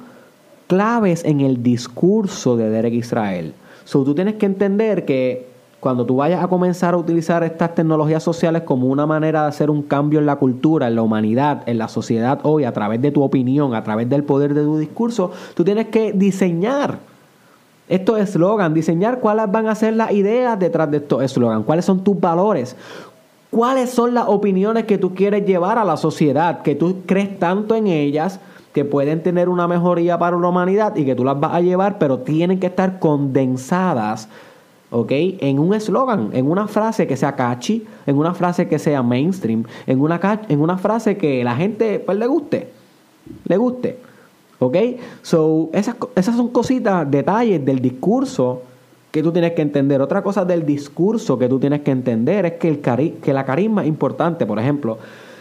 claves 0.66 1.24
en 1.24 1.40
el 1.40 1.62
discurso 1.62 2.56
de 2.56 2.70
Derek 2.70 2.94
Israel. 2.94 3.54
So, 3.84 4.04
tú 4.04 4.14
tienes 4.14 4.34
que 4.34 4.46
entender 4.46 5.04
que 5.04 5.48
cuando 5.80 6.04
tú 6.04 6.16
vayas 6.16 6.42
a 6.42 6.48
comenzar 6.48 6.94
a 6.94 6.96
utilizar 6.96 7.44
estas 7.44 7.74
tecnologías 7.74 8.22
sociales 8.22 8.62
como 8.62 8.88
una 8.88 9.06
manera 9.06 9.42
de 9.42 9.48
hacer 9.48 9.70
un 9.70 9.82
cambio 9.82 10.18
en 10.18 10.26
la 10.26 10.36
cultura, 10.36 10.88
en 10.88 10.96
la 10.96 11.02
humanidad, 11.02 11.62
en 11.66 11.78
la 11.78 11.88
sociedad 11.88 12.40
hoy, 12.42 12.64
a 12.64 12.72
través 12.72 13.00
de 13.00 13.12
tu 13.12 13.22
opinión, 13.22 13.74
a 13.74 13.84
través 13.84 14.08
del 14.08 14.24
poder 14.24 14.54
de 14.54 14.62
tu 14.62 14.78
discurso, 14.78 15.30
tú 15.54 15.64
tienes 15.64 15.86
que 15.86 16.12
diseñar 16.12 16.98
estos 17.88 18.18
eslogans, 18.18 18.74
diseñar 18.74 19.20
cuáles 19.20 19.50
van 19.50 19.68
a 19.68 19.74
ser 19.74 19.94
las 19.94 20.12
ideas 20.12 20.58
detrás 20.58 20.90
de 20.90 20.98
estos 20.98 21.22
eslogans, 21.22 21.64
cuáles 21.64 21.84
son 21.84 22.04
tus 22.04 22.20
valores, 22.20 22.76
cuáles 23.50 23.90
son 23.90 24.14
las 24.14 24.28
opiniones 24.28 24.84
que 24.84 24.98
tú 24.98 25.14
quieres 25.14 25.46
llevar 25.46 25.78
a 25.78 25.84
la 25.84 25.96
sociedad, 25.96 26.62
que 26.62 26.74
tú 26.74 26.98
crees 27.06 27.38
tanto 27.38 27.74
en 27.74 27.86
ellas 27.86 28.40
que 28.72 28.84
pueden 28.84 29.22
tener 29.22 29.48
una 29.48 29.66
mejoría 29.66 30.18
para 30.18 30.36
la 30.36 30.48
humanidad 30.48 30.94
y 30.96 31.04
que 31.04 31.14
tú 31.14 31.24
las 31.24 31.38
vas 31.40 31.54
a 31.54 31.60
llevar, 31.60 31.98
pero 31.98 32.18
tienen 32.18 32.60
que 32.60 32.66
estar 32.66 32.98
condensadas, 32.98 34.28
¿ok? 34.90 35.10
En 35.10 35.58
un 35.58 35.74
eslogan, 35.74 36.30
en 36.32 36.50
una 36.50 36.68
frase 36.68 37.06
que 37.06 37.16
sea 37.16 37.34
catchy, 37.34 37.86
en 38.06 38.16
una 38.16 38.34
frase 38.34 38.68
que 38.68 38.78
sea 38.78 39.02
mainstream, 39.02 39.64
en 39.86 40.00
una, 40.00 40.20
en 40.48 40.60
una 40.60 40.76
frase 40.78 41.16
que 41.16 41.42
la 41.42 41.56
gente 41.56 41.98
pues, 41.98 42.18
le 42.18 42.26
guste, 42.26 42.70
le 43.46 43.56
guste, 43.56 43.98
¿ok? 44.58 44.76
So, 45.22 45.70
esas, 45.72 45.96
esas 46.14 46.36
son 46.36 46.48
cositas, 46.48 47.10
detalles 47.10 47.64
del 47.64 47.80
discurso 47.80 48.62
que 49.10 49.22
tú 49.22 49.32
tienes 49.32 49.52
que 49.52 49.62
entender. 49.62 50.00
Otra 50.00 50.22
cosa 50.22 50.44
del 50.44 50.66
discurso 50.66 51.38
que 51.38 51.48
tú 51.48 51.58
tienes 51.58 51.80
que 51.80 51.90
entender 51.90 52.46
es 52.46 52.52
que, 52.54 52.68
el 52.68 52.80
que 53.20 53.32
la 53.32 53.44
carisma 53.44 53.82
es 53.82 53.88
importante. 53.88 54.44
Por 54.46 54.58
ejemplo, 54.58 54.98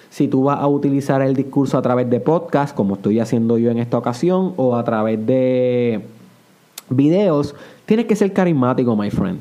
si 0.09 0.27
tú 0.27 0.43
vas 0.43 0.59
a 0.59 0.67
utilizar 0.67 1.21
el 1.21 1.35
discurso 1.35 1.77
a 1.77 1.81
través 1.81 2.09
de 2.09 2.19
podcast, 2.19 2.75
como 2.75 2.95
estoy 2.95 3.19
haciendo 3.19 3.57
yo 3.57 3.69
en 3.69 3.79
esta 3.79 3.97
ocasión, 3.97 4.53
o 4.55 4.75
a 4.75 4.83
través 4.83 5.25
de 5.25 6.01
videos, 6.89 7.55
tienes 7.85 8.05
que 8.05 8.15
ser 8.15 8.31
carismático, 8.33 8.95
my 8.95 9.11
friend. 9.11 9.39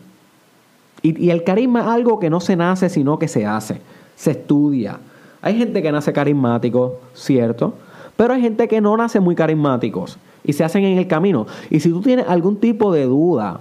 Y, 1.03 1.27
y 1.27 1.31
el 1.31 1.45
carisma 1.45 1.83
es 1.83 1.87
algo 1.87 2.19
que 2.19 2.31
no 2.31 2.41
se 2.41 2.57
nace, 2.57 2.89
sino 2.89 3.19
que 3.19 3.29
se 3.29 3.47
hace, 3.47 3.81
se 4.17 4.33
estudia. 4.33 4.99
Hay 5.41 5.57
gente 5.57 5.83
que 5.83 5.93
nace 5.93 6.13
carismático, 6.13 6.99
cierto, 7.15 7.75
pero 8.17 8.35
hay 8.35 8.41
gente 8.41 8.67
que 8.67 8.81
no 8.81 8.97
nace 8.97 9.21
muy 9.21 9.37
carismáticos 9.37 10.19
y 10.43 10.53
se 10.53 10.65
hacen 10.65 10.85
en 10.85 10.99
el 10.99 11.07
camino. 11.07 11.47
Y 11.71 11.81
si 11.81 11.91
tú 11.91 12.01
tienes 12.01 12.27
algún 12.29 12.57
tipo 12.57 12.93
de 12.93 13.05
duda 13.05 13.61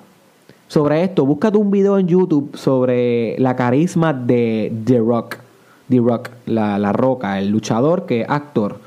sobre 0.68 1.04
esto, 1.04 1.26
búscate 1.26 1.58
un 1.58 1.72
video 1.72 1.98
en 1.98 2.08
YouTube 2.08 2.56
sobre 2.56 3.38
la 3.40 3.56
carisma 3.56 4.14
de 4.14 4.74
The 4.86 5.00
Rock. 5.00 5.38
The 5.90 6.00
Rock, 6.00 6.30
la, 6.48 6.80
la 6.80 6.92
roca, 6.92 7.38
el 7.40 7.50
luchador 7.50 8.06
que 8.06 8.26
actor. 8.28 8.80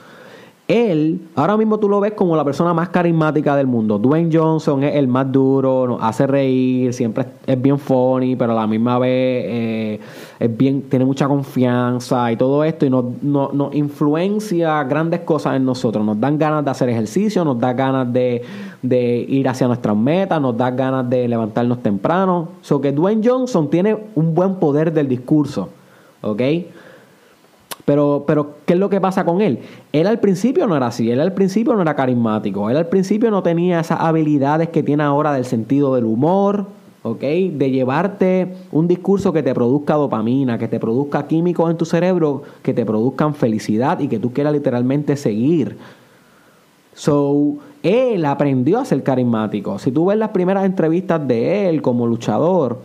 Él, 0.68 1.22
ahora 1.34 1.56
mismo 1.56 1.78
tú 1.78 1.88
lo 1.88 1.98
ves 1.98 2.12
como 2.12 2.36
la 2.36 2.44
persona 2.44 2.74
más 2.74 2.90
carismática 2.90 3.56
del 3.56 3.66
mundo. 3.66 3.98
Dwayne 3.98 4.28
Johnson 4.30 4.84
es 4.84 4.96
el 4.96 5.08
más 5.08 5.32
duro, 5.32 5.86
nos 5.88 6.02
hace 6.02 6.26
reír, 6.26 6.92
siempre 6.92 7.24
es 7.46 7.62
bien 7.62 7.78
funny, 7.78 8.36
pero 8.36 8.52
a 8.52 8.54
la 8.54 8.66
misma 8.66 8.98
vez 8.98 9.44
eh, 9.48 10.00
es 10.38 10.56
bien, 10.58 10.82
tiene 10.82 11.06
mucha 11.06 11.26
confianza 11.26 12.30
y 12.30 12.36
todo 12.36 12.64
esto 12.64 12.84
y 12.84 12.90
nos, 12.90 13.02
nos, 13.22 13.74
influencia 13.74 14.84
grandes 14.84 15.20
cosas 15.20 15.56
en 15.56 15.64
nosotros. 15.64 16.04
Nos 16.04 16.20
dan 16.20 16.36
ganas 16.38 16.62
de 16.62 16.70
hacer 16.70 16.90
ejercicio, 16.90 17.46
nos 17.46 17.58
da 17.58 17.72
ganas 17.72 18.12
de, 18.12 18.42
de 18.82 19.24
ir 19.26 19.48
hacia 19.48 19.68
nuestras 19.68 19.96
metas, 19.96 20.38
nos 20.38 20.54
da 20.54 20.70
ganas 20.70 21.08
de 21.08 21.28
levantarnos 21.28 21.82
temprano. 21.82 22.48
So 22.60 22.78
que 22.78 22.92
Dwayne 22.92 23.26
Johnson 23.26 23.70
tiene 23.70 23.96
un 24.14 24.34
buen 24.34 24.56
poder 24.56 24.92
del 24.92 25.08
discurso, 25.08 25.70
¿ok? 26.20 26.42
Pero, 27.88 28.24
pero, 28.26 28.56
¿qué 28.66 28.74
es 28.74 28.78
lo 28.78 28.90
que 28.90 29.00
pasa 29.00 29.24
con 29.24 29.40
él? 29.40 29.60
Él 29.94 30.06
al 30.06 30.20
principio 30.20 30.66
no 30.66 30.76
era 30.76 30.88
así, 30.88 31.10
él 31.10 31.22
al 31.22 31.32
principio 31.32 31.72
no 31.72 31.80
era 31.80 31.96
carismático, 31.96 32.68
él 32.68 32.76
al 32.76 32.88
principio 32.88 33.30
no 33.30 33.42
tenía 33.42 33.80
esas 33.80 34.00
habilidades 34.02 34.68
que 34.68 34.82
tiene 34.82 35.04
ahora 35.04 35.32
del 35.32 35.46
sentido 35.46 35.94
del 35.94 36.04
humor, 36.04 36.66
¿ok? 37.02 37.20
De 37.22 37.70
llevarte 37.70 38.56
un 38.72 38.88
discurso 38.88 39.32
que 39.32 39.42
te 39.42 39.54
produzca 39.54 39.94
dopamina, 39.94 40.58
que 40.58 40.68
te 40.68 40.78
produzca 40.78 41.26
químicos 41.26 41.70
en 41.70 41.78
tu 41.78 41.86
cerebro, 41.86 42.42
que 42.60 42.74
te 42.74 42.84
produzcan 42.84 43.34
felicidad 43.34 44.00
y 44.00 44.08
que 44.08 44.18
tú 44.18 44.34
quieras 44.34 44.52
literalmente 44.52 45.16
seguir. 45.16 45.78
So, 46.92 47.54
él 47.82 48.22
aprendió 48.26 48.80
a 48.80 48.84
ser 48.84 49.02
carismático. 49.02 49.78
Si 49.78 49.92
tú 49.92 50.04
ves 50.04 50.18
las 50.18 50.28
primeras 50.28 50.66
entrevistas 50.66 51.26
de 51.26 51.70
él 51.70 51.80
como 51.80 52.06
luchador, 52.06 52.82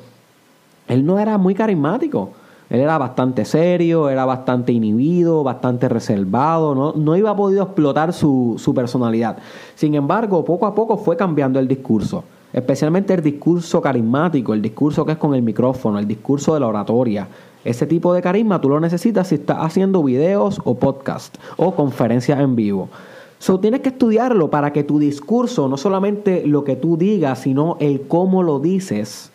él 0.88 1.06
no 1.06 1.20
era 1.20 1.38
muy 1.38 1.56
carismático. 1.56 2.30
Él 2.70 2.80
era 2.80 2.98
bastante 2.98 3.46
serio, 3.46 4.10
era 4.10 4.26
bastante 4.26 4.72
inhibido, 4.72 5.44
bastante 5.44 5.90
reservado, 5.90 6.74
no, 6.74 6.94
no 6.94 7.16
iba 7.16 7.32
a 7.32 7.36
poder 7.36 7.62
explotar 7.62 8.14
su, 8.14 8.56
su 8.58 8.74
personalidad. 8.74 9.38
Sin 9.76 9.96
embargo, 9.96 10.44
poco 10.44 10.66
a 10.66 10.74
poco 10.74 10.98
fue 10.98 11.16
cambiando 11.18 11.60
el 11.60 11.68
discurso, 11.68 12.24
especialmente 12.52 13.14
el 13.14 13.22
discurso 13.22 13.82
carismático, 13.82 14.54
el 14.54 14.62
discurso 14.62 15.06
que 15.06 15.14
es 15.14 15.18
con 15.18 15.36
el 15.36 15.42
micrófono, 15.42 16.00
el 16.00 16.08
discurso 16.08 16.54
de 16.54 16.60
la 16.62 16.68
oratoria. 16.68 17.28
Ese 17.64 17.86
tipo 17.86 18.14
de 18.14 18.22
carisma 18.22 18.60
tú 18.60 18.70
lo 18.70 18.80
necesitas 18.80 19.28
si 19.28 19.36
estás 19.36 19.58
haciendo 19.62 20.04
videos 20.04 20.60
o 20.66 20.76
podcast 20.76 21.38
o 21.58 21.74
conferencias 21.76 22.40
en 22.40 22.56
vivo. 22.56 22.90
So, 23.44 23.60
tienes 23.60 23.82
que 23.82 23.90
estudiarlo 23.90 24.50
para 24.50 24.72
que 24.72 24.86
tu 24.86 25.00
discurso, 25.00 25.68
no 25.68 25.76
solamente 25.76 26.48
lo 26.48 26.64
que 26.64 26.78
tú 26.78 26.96
digas, 26.96 27.40
sino 27.40 27.76
el 27.82 28.08
cómo 28.08 28.42
lo 28.42 28.60
dices, 28.60 29.33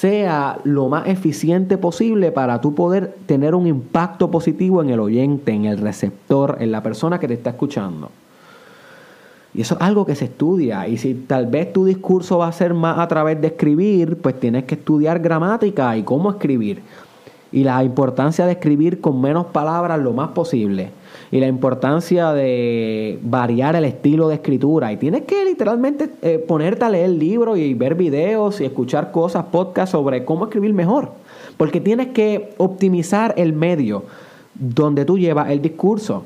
sea 0.00 0.58
lo 0.64 0.88
más 0.88 1.08
eficiente 1.08 1.78
posible 1.78 2.32
para 2.32 2.60
tú 2.60 2.74
poder 2.74 3.16
tener 3.26 3.54
un 3.54 3.66
impacto 3.66 4.30
positivo 4.30 4.82
en 4.82 4.90
el 4.90 5.00
oyente, 5.00 5.52
en 5.52 5.64
el 5.64 5.78
receptor, 5.78 6.58
en 6.60 6.70
la 6.70 6.82
persona 6.82 7.18
que 7.18 7.28
te 7.28 7.34
está 7.34 7.50
escuchando. 7.50 8.10
Y 9.54 9.62
eso 9.62 9.74
es 9.74 9.80
algo 9.80 10.04
que 10.04 10.14
se 10.14 10.26
estudia. 10.26 10.86
Y 10.86 10.98
si 10.98 11.14
tal 11.14 11.46
vez 11.46 11.72
tu 11.72 11.86
discurso 11.86 12.38
va 12.38 12.48
a 12.48 12.52
ser 12.52 12.74
más 12.74 12.98
a 12.98 13.08
través 13.08 13.40
de 13.40 13.48
escribir, 13.48 14.18
pues 14.18 14.38
tienes 14.38 14.64
que 14.64 14.74
estudiar 14.74 15.18
gramática 15.20 15.96
y 15.96 16.02
cómo 16.02 16.30
escribir. 16.30 16.82
Y 17.52 17.64
la 17.64 17.82
importancia 17.82 18.44
de 18.44 18.52
escribir 18.52 19.00
con 19.00 19.20
menos 19.20 19.46
palabras 19.46 19.98
lo 19.98 20.12
más 20.12 20.28
posible 20.28 20.90
y 21.30 21.40
la 21.40 21.46
importancia 21.46 22.32
de 22.32 23.18
variar 23.22 23.76
el 23.76 23.84
estilo 23.84 24.28
de 24.28 24.36
escritura. 24.36 24.92
Y 24.92 24.96
tienes 24.96 25.22
que 25.22 25.44
literalmente 25.44 26.10
eh, 26.22 26.38
ponerte 26.38 26.84
a 26.84 26.90
leer 26.90 27.10
libros 27.10 27.58
y 27.58 27.74
ver 27.74 27.94
videos 27.94 28.60
y 28.60 28.64
escuchar 28.64 29.10
cosas, 29.12 29.44
podcasts 29.46 29.92
sobre 29.92 30.24
cómo 30.24 30.44
escribir 30.44 30.72
mejor. 30.72 31.10
Porque 31.56 31.80
tienes 31.80 32.08
que 32.08 32.54
optimizar 32.58 33.34
el 33.36 33.52
medio 33.52 34.04
donde 34.54 35.04
tú 35.04 35.18
llevas 35.18 35.50
el 35.50 35.60
discurso. 35.60 36.24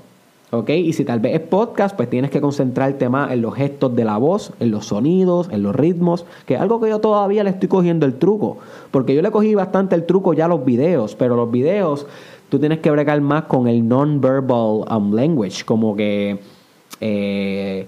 ¿Ok? 0.52 0.70
Y 0.70 0.92
si 0.94 1.04
tal 1.04 1.20
vez 1.20 1.34
es 1.34 1.40
podcast, 1.42 1.96
pues 1.96 2.10
tienes 2.10 2.32
que 2.32 2.40
concentrarte 2.40 3.08
más 3.08 3.30
en 3.30 3.40
los 3.40 3.54
gestos 3.54 3.94
de 3.94 4.04
la 4.04 4.16
voz, 4.16 4.52
en 4.58 4.72
los 4.72 4.86
sonidos, 4.86 5.48
en 5.52 5.62
los 5.62 5.76
ritmos, 5.76 6.26
que 6.44 6.54
es 6.54 6.60
algo 6.60 6.80
que 6.80 6.88
yo 6.88 6.98
todavía 6.98 7.44
le 7.44 7.50
estoy 7.50 7.68
cogiendo 7.68 8.04
el 8.04 8.14
truco. 8.14 8.58
Porque 8.90 9.14
yo 9.14 9.22
le 9.22 9.30
cogí 9.30 9.54
bastante 9.54 9.94
el 9.94 10.06
truco 10.06 10.32
ya 10.32 10.46
a 10.46 10.48
los 10.48 10.64
videos, 10.64 11.14
pero 11.14 11.36
los 11.36 11.52
videos 11.52 12.06
tú 12.50 12.58
tienes 12.58 12.80
que 12.80 12.90
bregar 12.90 13.20
más 13.22 13.44
con 13.44 13.66
el 13.66 13.86
non-verbal 13.88 14.84
um, 14.90 15.14
language, 15.14 15.64
como 15.64 15.96
que 15.96 16.38
eh, 17.00 17.86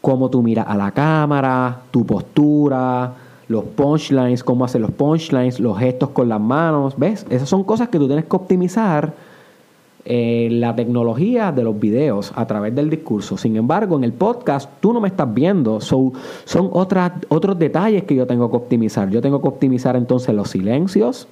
cómo 0.00 0.30
tú 0.30 0.42
miras 0.42 0.66
a 0.68 0.76
la 0.76 0.92
cámara, 0.92 1.80
tu 1.90 2.06
postura, 2.06 3.14
los 3.48 3.64
punchlines, 3.64 4.44
cómo 4.44 4.64
hacer 4.64 4.80
los 4.80 4.92
punchlines, 4.92 5.58
los 5.58 5.78
gestos 5.78 6.10
con 6.10 6.28
las 6.28 6.40
manos, 6.40 6.94
¿ves? 6.96 7.26
Esas 7.30 7.48
son 7.48 7.64
cosas 7.64 7.88
que 7.88 7.98
tú 7.98 8.06
tienes 8.06 8.26
que 8.26 8.36
optimizar 8.36 9.14
eh, 10.04 10.48
la 10.50 10.76
tecnología 10.76 11.50
de 11.50 11.64
los 11.64 11.80
videos 11.80 12.32
a 12.36 12.46
través 12.46 12.74
del 12.74 12.90
discurso. 12.90 13.38
Sin 13.38 13.56
embargo, 13.56 13.96
en 13.96 14.04
el 14.04 14.12
podcast 14.12 14.70
tú 14.80 14.92
no 14.92 15.00
me 15.00 15.08
estás 15.08 15.32
viendo, 15.32 15.80
son 15.80 16.12
otras, 16.72 17.12
otros 17.28 17.58
detalles 17.58 18.04
que 18.04 18.14
yo 18.14 18.26
tengo 18.26 18.50
que 18.50 18.56
optimizar. 18.58 19.08
Yo 19.08 19.22
tengo 19.22 19.40
que 19.40 19.48
optimizar 19.48 19.96
entonces 19.96 20.34
los 20.34 20.50
silencios, 20.50 21.26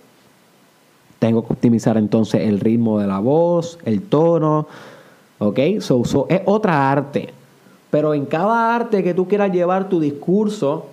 tengo 1.22 1.46
que 1.46 1.52
optimizar 1.52 1.96
entonces 1.96 2.48
el 2.48 2.58
ritmo 2.58 2.98
de 2.98 3.06
la 3.06 3.20
voz, 3.20 3.78
el 3.84 4.02
tono. 4.02 4.66
¿Ok? 5.38 5.60
So, 5.78 6.26
es 6.28 6.40
otra 6.46 6.90
arte. 6.90 7.28
Pero 7.92 8.12
en 8.12 8.26
cada 8.26 8.74
arte 8.74 9.04
que 9.04 9.14
tú 9.14 9.28
quieras 9.28 9.52
llevar 9.52 9.88
tu 9.88 10.00
discurso, 10.00 10.86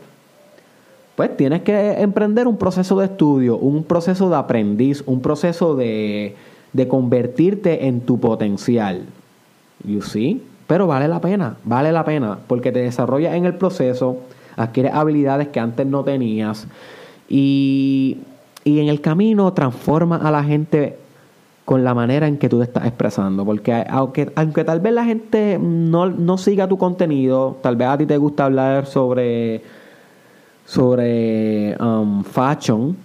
pues 1.16 1.36
tienes 1.36 1.64
que 1.64 1.94
emprender 2.00 2.48
un 2.48 2.58
proceso 2.58 3.00
de 3.00 3.06
estudio, 3.06 3.58
un 3.58 3.84
proceso 3.84 4.30
de 4.30 4.36
aprendiz, 4.36 5.04
un 5.08 5.20
proceso 5.20 5.76
de, 5.76 6.36
de 6.74 6.88
convertirte 6.88 7.88
en 7.88 8.02
tu 8.02 8.20
potencial. 8.20 9.08
You 9.84 10.04
see? 10.04 10.44
Pero 10.68 10.86
vale 10.86 11.08
la 11.08 11.22
pena, 11.22 11.58
vale 11.64 11.92
la 11.92 12.06
pena, 12.06 12.38
porque 12.46 12.72
te 12.72 12.82
desarrollas 12.82 13.34
en 13.34 13.46
el 13.46 13.56
proceso, 13.56 14.18
adquieres 14.56 14.94
habilidades 14.94 15.48
que 15.48 15.60
antes 15.60 15.88
no 15.88 16.04
tenías 16.04 16.68
y 17.28 18.18
y 18.70 18.80
en 18.80 18.88
el 18.88 19.02
camino 19.02 19.52
transforma 19.54 20.18
a 20.18 20.30
la 20.30 20.44
gente 20.44 20.98
con 21.66 21.84
la 21.84 21.96
manera 21.96 22.28
en 22.28 22.38
que 22.38 22.50
tú 22.50 22.60
te 22.60 22.66
estás 22.66 22.86
expresando. 22.86 23.44
Porque 23.44 23.84
aunque, 23.90 24.32
aunque 24.36 24.64
tal 24.64 24.80
vez 24.80 24.94
la 24.94 25.06
gente 25.06 25.58
no, 25.60 26.38
siga 26.38 26.68
tu 26.68 26.78
contenido, 26.78 27.58
tal 27.64 27.76
vez 27.76 27.88
a 27.88 27.98
ti 27.98 28.06
te 28.06 28.18
gusta 28.18 28.46
hablar 28.46 28.86
sobre, 28.86 29.64
sobre 30.66 31.76
um, 31.80 32.24
fashion, 32.24 32.96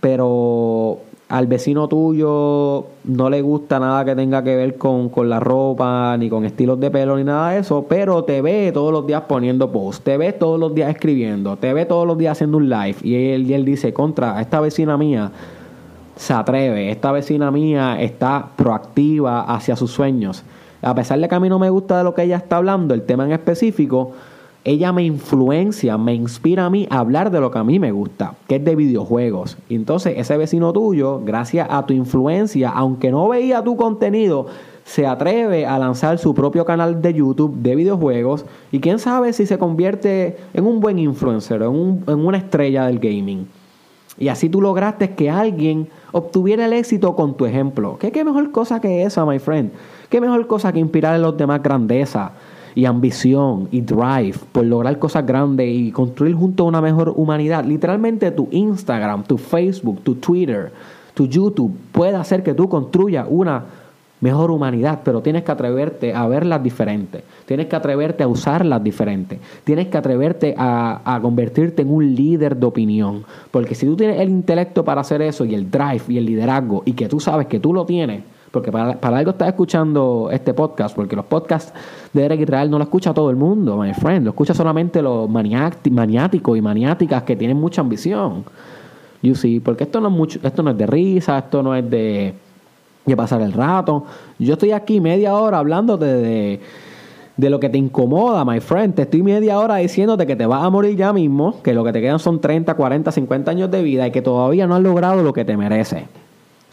pero 0.00 1.00
al 1.32 1.46
vecino 1.46 1.88
tuyo 1.88 2.84
no 3.04 3.30
le 3.30 3.40
gusta 3.40 3.80
nada 3.80 4.04
que 4.04 4.14
tenga 4.14 4.44
que 4.44 4.54
ver 4.54 4.76
con, 4.76 5.10
la 5.30 5.40
ropa, 5.40 6.14
ni 6.18 6.28
con 6.28 6.44
estilos 6.44 6.78
de 6.78 6.90
pelo, 6.90 7.16
ni 7.16 7.24
nada 7.24 7.52
de 7.52 7.60
eso, 7.60 7.86
pero 7.88 8.22
te 8.24 8.42
ve 8.42 8.70
todos 8.70 8.92
los 8.92 9.06
días 9.06 9.22
poniendo 9.26 9.72
posts, 9.72 10.04
te 10.04 10.18
ve 10.18 10.34
todos 10.34 10.60
los 10.60 10.74
días 10.74 10.90
escribiendo, 10.90 11.56
te 11.56 11.72
ve 11.72 11.86
todos 11.86 12.06
los 12.06 12.18
días 12.18 12.32
haciendo 12.32 12.58
un 12.58 12.68
live, 12.68 12.96
y 13.02 13.14
él, 13.14 13.50
y 13.50 13.54
él 13.54 13.64
dice, 13.64 13.94
contra, 13.94 14.42
esta 14.42 14.60
vecina 14.60 14.98
mía 14.98 15.32
se 16.16 16.34
atreve, 16.34 16.90
esta 16.90 17.12
vecina 17.12 17.50
mía 17.50 17.98
está 17.98 18.50
proactiva 18.54 19.40
hacia 19.40 19.74
sus 19.74 19.90
sueños. 19.90 20.44
A 20.82 20.94
pesar 20.94 21.18
de 21.18 21.28
que 21.30 21.34
a 21.34 21.40
mí 21.40 21.48
no 21.48 21.58
me 21.58 21.70
gusta 21.70 21.96
de 21.96 22.04
lo 22.04 22.14
que 22.14 22.24
ella 22.24 22.36
está 22.36 22.58
hablando, 22.58 22.92
el 22.92 23.04
tema 23.04 23.24
en 23.24 23.32
específico, 23.32 24.12
ella 24.64 24.92
me 24.92 25.02
influencia, 25.02 25.98
me 25.98 26.14
inspira 26.14 26.66
a 26.66 26.70
mí 26.70 26.86
a 26.90 27.00
hablar 27.00 27.30
de 27.30 27.40
lo 27.40 27.50
que 27.50 27.58
a 27.58 27.64
mí 27.64 27.78
me 27.78 27.90
gusta, 27.90 28.34
que 28.46 28.56
es 28.56 28.64
de 28.64 28.76
videojuegos. 28.76 29.58
Y 29.68 29.74
entonces 29.74 30.14
ese 30.16 30.36
vecino 30.36 30.72
tuyo, 30.72 31.20
gracias 31.24 31.66
a 31.70 31.84
tu 31.84 31.94
influencia, 31.94 32.70
aunque 32.70 33.10
no 33.10 33.28
veía 33.28 33.62
tu 33.62 33.76
contenido, 33.76 34.46
se 34.84 35.06
atreve 35.06 35.66
a 35.66 35.78
lanzar 35.78 36.18
su 36.18 36.34
propio 36.34 36.64
canal 36.64 37.02
de 37.02 37.14
YouTube 37.14 37.56
de 37.56 37.74
videojuegos 37.74 38.44
y 38.70 38.80
quién 38.80 38.98
sabe 38.98 39.32
si 39.32 39.46
se 39.46 39.58
convierte 39.58 40.36
en 40.54 40.66
un 40.66 40.80
buen 40.80 40.98
influencer, 40.98 41.62
en, 41.62 42.04
en 42.06 42.18
una 42.26 42.38
estrella 42.38 42.86
del 42.86 42.98
gaming. 42.98 43.46
Y 44.18 44.28
así 44.28 44.48
tú 44.48 44.60
lograste 44.60 45.14
que 45.14 45.30
alguien 45.30 45.88
obtuviera 46.12 46.66
el 46.66 46.72
éxito 46.74 47.16
con 47.16 47.36
tu 47.36 47.46
ejemplo. 47.46 47.96
¿Qué, 47.98 48.12
qué 48.12 48.24
mejor 48.24 48.50
cosa 48.52 48.80
que 48.80 49.02
esa, 49.02 49.24
my 49.24 49.38
friend? 49.38 49.72
¿Qué 50.10 50.20
mejor 50.20 50.46
cosa 50.46 50.72
que 50.72 50.78
inspirar 50.78 51.14
a 51.14 51.18
los 51.18 51.36
demás 51.36 51.62
grandeza 51.62 52.32
y 52.74 52.84
ambición 52.84 53.68
y 53.70 53.80
drive 53.80 54.34
por 54.52 54.64
lograr 54.64 54.98
cosas 54.98 55.26
grandes 55.26 55.68
y 55.68 55.92
construir 55.92 56.34
junto 56.34 56.64
a 56.64 56.66
una 56.66 56.80
mejor 56.80 57.12
humanidad? 57.16 57.64
Literalmente 57.64 58.30
tu 58.30 58.48
Instagram, 58.50 59.24
tu 59.24 59.38
Facebook, 59.38 60.00
tu 60.02 60.16
Twitter, 60.16 60.72
tu 61.14 61.26
YouTube 61.26 61.76
puede 61.92 62.16
hacer 62.16 62.42
que 62.42 62.54
tú 62.54 62.68
construyas 62.68 63.26
una 63.28 63.64
mejor 64.22 64.52
humanidad, 64.52 65.00
pero 65.04 65.20
tienes 65.20 65.42
que 65.42 65.50
atreverte 65.50 66.14
a 66.14 66.26
verlas 66.28 66.62
diferentes, 66.62 67.24
tienes 67.44 67.66
que 67.66 67.74
atreverte 67.74 68.22
a 68.22 68.28
usarlas 68.28 68.82
diferentes, 68.82 69.40
tienes 69.64 69.88
que 69.88 69.98
atreverte 69.98 70.54
a, 70.56 71.18
convertirte 71.20 71.82
en 71.82 71.92
un 71.92 72.14
líder 72.14 72.56
de 72.56 72.64
opinión, 72.64 73.24
porque 73.50 73.74
si 73.74 73.84
tú 73.84 73.96
tienes 73.96 74.20
el 74.20 74.30
intelecto 74.30 74.84
para 74.84 75.00
hacer 75.00 75.22
eso 75.22 75.44
y 75.44 75.54
el 75.54 75.70
drive 75.70 76.02
y 76.08 76.18
el 76.18 76.24
liderazgo 76.24 76.82
y 76.86 76.92
que 76.92 77.08
tú 77.08 77.18
sabes 77.18 77.48
que 77.48 77.58
tú 77.58 77.74
lo 77.74 77.84
tienes, 77.84 78.22
porque 78.52 78.70
para, 78.70 78.98
algo 79.00 79.30
estás 79.30 79.48
escuchando 79.48 80.28
este 80.30 80.52
podcast, 80.52 80.94
porque 80.94 81.16
los 81.16 81.24
podcasts 81.24 81.72
de 82.12 82.24
Eric 82.24 82.42
Israel 82.42 82.70
no 82.70 82.78
lo 82.78 82.84
escucha 82.84 83.14
todo 83.14 83.30
el 83.30 83.36
mundo, 83.36 83.78
my 83.78 83.94
friend, 83.94 84.24
lo 84.24 84.30
escucha 84.30 84.52
solamente 84.52 85.00
los 85.00 85.28
maniáticos 85.28 86.58
y 86.58 86.60
maniáticas 86.60 87.22
que 87.22 87.34
tienen 87.34 87.56
mucha 87.56 87.80
ambición. 87.80 88.44
You 89.22 89.34
see, 89.34 89.60
porque 89.60 89.84
esto 89.84 90.00
no 90.00 90.08
es 90.08 90.14
mucho, 90.14 90.38
esto 90.42 90.62
no 90.62 90.70
es 90.70 90.76
de 90.76 90.86
risa, 90.86 91.38
esto 91.38 91.62
no 91.62 91.74
es 91.74 91.88
de 91.88 92.34
y 93.06 93.14
pasar 93.16 93.40
el 93.40 93.52
rato. 93.52 94.04
Yo 94.38 94.52
estoy 94.52 94.72
aquí 94.72 95.00
media 95.00 95.34
hora 95.34 95.58
hablándote 95.58 96.04
de, 96.04 96.60
de, 97.36 97.50
lo 97.50 97.58
que 97.58 97.68
te 97.68 97.78
incomoda, 97.78 98.44
my 98.44 98.60
friend. 98.60 98.94
Te 98.94 99.02
estoy 99.02 99.22
media 99.22 99.58
hora 99.58 99.76
diciéndote 99.76 100.26
que 100.26 100.36
te 100.36 100.46
vas 100.46 100.62
a 100.62 100.70
morir 100.70 100.96
ya 100.96 101.12
mismo, 101.12 101.60
que 101.62 101.72
lo 101.72 101.84
que 101.84 101.92
te 101.92 102.00
quedan 102.00 102.18
son 102.18 102.40
30, 102.40 102.74
40, 102.74 103.10
50 103.10 103.50
años 103.50 103.70
de 103.70 103.82
vida 103.82 104.06
y 104.06 104.10
que 104.10 104.22
todavía 104.22 104.66
no 104.66 104.74
has 104.74 104.82
logrado 104.82 105.22
lo 105.22 105.32
que 105.32 105.44
te 105.44 105.56
merece. 105.56 106.06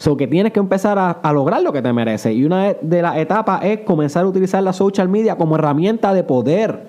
So 0.00 0.16
que 0.16 0.26
tienes 0.26 0.54
que 0.54 0.60
empezar 0.60 0.98
a, 0.98 1.10
a 1.10 1.30
lograr 1.30 1.60
lo 1.60 1.74
que 1.74 1.82
te 1.82 1.92
merece. 1.92 2.32
Y 2.32 2.46
una 2.46 2.72
de 2.72 3.02
las 3.02 3.18
etapas 3.18 3.62
es 3.64 3.80
comenzar 3.80 4.24
a 4.24 4.28
utilizar 4.28 4.62
la 4.62 4.72
social 4.72 5.10
media 5.10 5.36
como 5.36 5.56
herramienta 5.56 6.14
de 6.14 6.24
poder. 6.24 6.86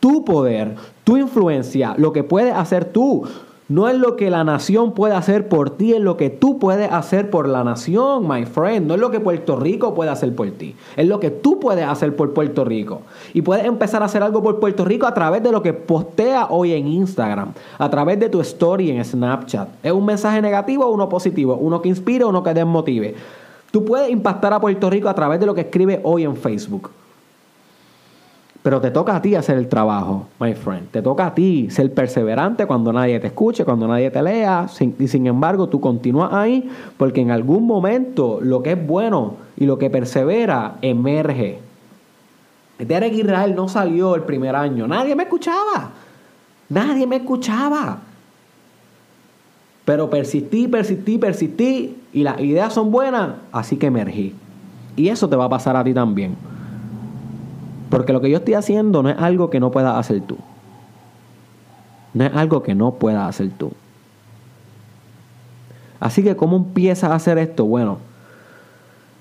Tu 0.00 0.24
poder, 0.24 0.74
tu 1.04 1.16
influencia, 1.16 1.94
lo 1.96 2.12
que 2.12 2.24
puedes 2.24 2.52
hacer 2.52 2.86
tú. 2.86 3.28
No 3.72 3.88
es 3.88 3.96
lo 3.96 4.16
que 4.16 4.28
la 4.28 4.44
nación 4.44 4.92
puede 4.92 5.14
hacer 5.14 5.48
por 5.48 5.70
ti, 5.70 5.94
es 5.94 6.00
lo 6.02 6.18
que 6.18 6.28
tú 6.28 6.58
puedes 6.58 6.92
hacer 6.92 7.30
por 7.30 7.48
la 7.48 7.64
nación, 7.64 8.28
my 8.28 8.44
friend. 8.44 8.86
No 8.86 8.92
es 8.92 9.00
lo 9.00 9.10
que 9.10 9.18
Puerto 9.18 9.56
Rico 9.56 9.94
puede 9.94 10.10
hacer 10.10 10.34
por 10.34 10.50
ti, 10.50 10.76
es 10.94 11.08
lo 11.08 11.18
que 11.18 11.30
tú 11.30 11.58
puedes 11.58 11.86
hacer 11.86 12.14
por 12.14 12.34
Puerto 12.34 12.66
Rico. 12.66 13.00
Y 13.32 13.40
puedes 13.40 13.64
empezar 13.64 14.02
a 14.02 14.04
hacer 14.04 14.22
algo 14.22 14.42
por 14.42 14.60
Puerto 14.60 14.84
Rico 14.84 15.06
a 15.06 15.14
través 15.14 15.42
de 15.42 15.50
lo 15.50 15.62
que 15.62 15.72
postea 15.72 16.48
hoy 16.50 16.74
en 16.74 16.86
Instagram, 16.86 17.54
a 17.78 17.88
través 17.88 18.20
de 18.20 18.28
tu 18.28 18.42
story 18.42 18.90
en 18.90 19.02
Snapchat. 19.02 19.68
¿Es 19.82 19.92
un 19.92 20.04
mensaje 20.04 20.42
negativo 20.42 20.84
o 20.84 20.92
uno 20.92 21.08
positivo? 21.08 21.56
Uno 21.56 21.80
que 21.80 21.88
inspire 21.88 22.24
o 22.24 22.28
uno 22.28 22.42
que 22.42 22.52
desmotive. 22.52 23.14
Tú 23.70 23.86
puedes 23.86 24.10
impactar 24.10 24.52
a 24.52 24.60
Puerto 24.60 24.90
Rico 24.90 25.08
a 25.08 25.14
través 25.14 25.40
de 25.40 25.46
lo 25.46 25.54
que 25.54 25.62
escribe 25.62 25.98
hoy 26.04 26.24
en 26.24 26.36
Facebook. 26.36 26.90
Pero 28.62 28.80
te 28.80 28.92
toca 28.92 29.16
a 29.16 29.22
ti 29.22 29.34
hacer 29.34 29.58
el 29.58 29.68
trabajo, 29.68 30.28
my 30.38 30.54
friend. 30.54 30.88
Te 30.90 31.02
toca 31.02 31.26
a 31.26 31.34
ti 31.34 31.68
ser 31.68 31.92
perseverante 31.92 32.66
cuando 32.66 32.92
nadie 32.92 33.18
te 33.18 33.26
escuche, 33.26 33.64
cuando 33.64 33.88
nadie 33.88 34.10
te 34.10 34.22
lea. 34.22 34.66
y 34.98 35.08
sin 35.08 35.26
embargo, 35.26 35.68
tú 35.68 35.80
continúas 35.80 36.32
ahí 36.32 36.70
porque 36.96 37.20
en 37.20 37.32
algún 37.32 37.66
momento 37.66 38.38
lo 38.40 38.62
que 38.62 38.72
es 38.72 38.86
bueno 38.86 39.34
y 39.56 39.66
lo 39.66 39.78
que 39.78 39.90
persevera 39.90 40.76
emerge. 40.80 41.58
Derek 42.78 43.14
Israel 43.14 43.54
no 43.56 43.68
salió 43.68 44.14
el 44.14 44.22
primer 44.22 44.54
año. 44.54 44.86
Nadie 44.86 45.16
me 45.16 45.24
escuchaba. 45.24 45.90
Nadie 46.68 47.06
me 47.06 47.16
escuchaba. 47.16 47.98
Pero 49.84 50.08
persistí, 50.08 50.68
persistí, 50.68 51.18
persistí. 51.18 51.96
Y 52.12 52.22
las 52.22 52.40
ideas 52.40 52.72
son 52.72 52.92
buenas, 52.92 53.34
así 53.50 53.76
que 53.76 53.86
emergí. 53.86 54.34
Y 54.94 55.08
eso 55.08 55.28
te 55.28 55.34
va 55.34 55.46
a 55.46 55.48
pasar 55.48 55.76
a 55.76 55.82
ti 55.82 55.92
también. 55.92 56.36
Porque 57.92 58.14
lo 58.14 58.22
que 58.22 58.30
yo 58.30 58.38
estoy 58.38 58.54
haciendo 58.54 59.02
no 59.02 59.10
es 59.10 59.18
algo 59.18 59.50
que 59.50 59.60
no 59.60 59.70
puedas 59.70 59.94
hacer 59.98 60.22
tú. 60.22 60.38
No 62.14 62.24
es 62.24 62.34
algo 62.34 62.62
que 62.62 62.74
no 62.74 62.94
puedas 62.94 63.28
hacer 63.28 63.50
tú. 63.50 63.70
Así 66.00 66.22
que, 66.22 66.34
¿cómo 66.34 66.56
empiezas 66.56 67.10
a 67.10 67.16
hacer 67.16 67.36
esto? 67.36 67.66
Bueno, 67.66 67.98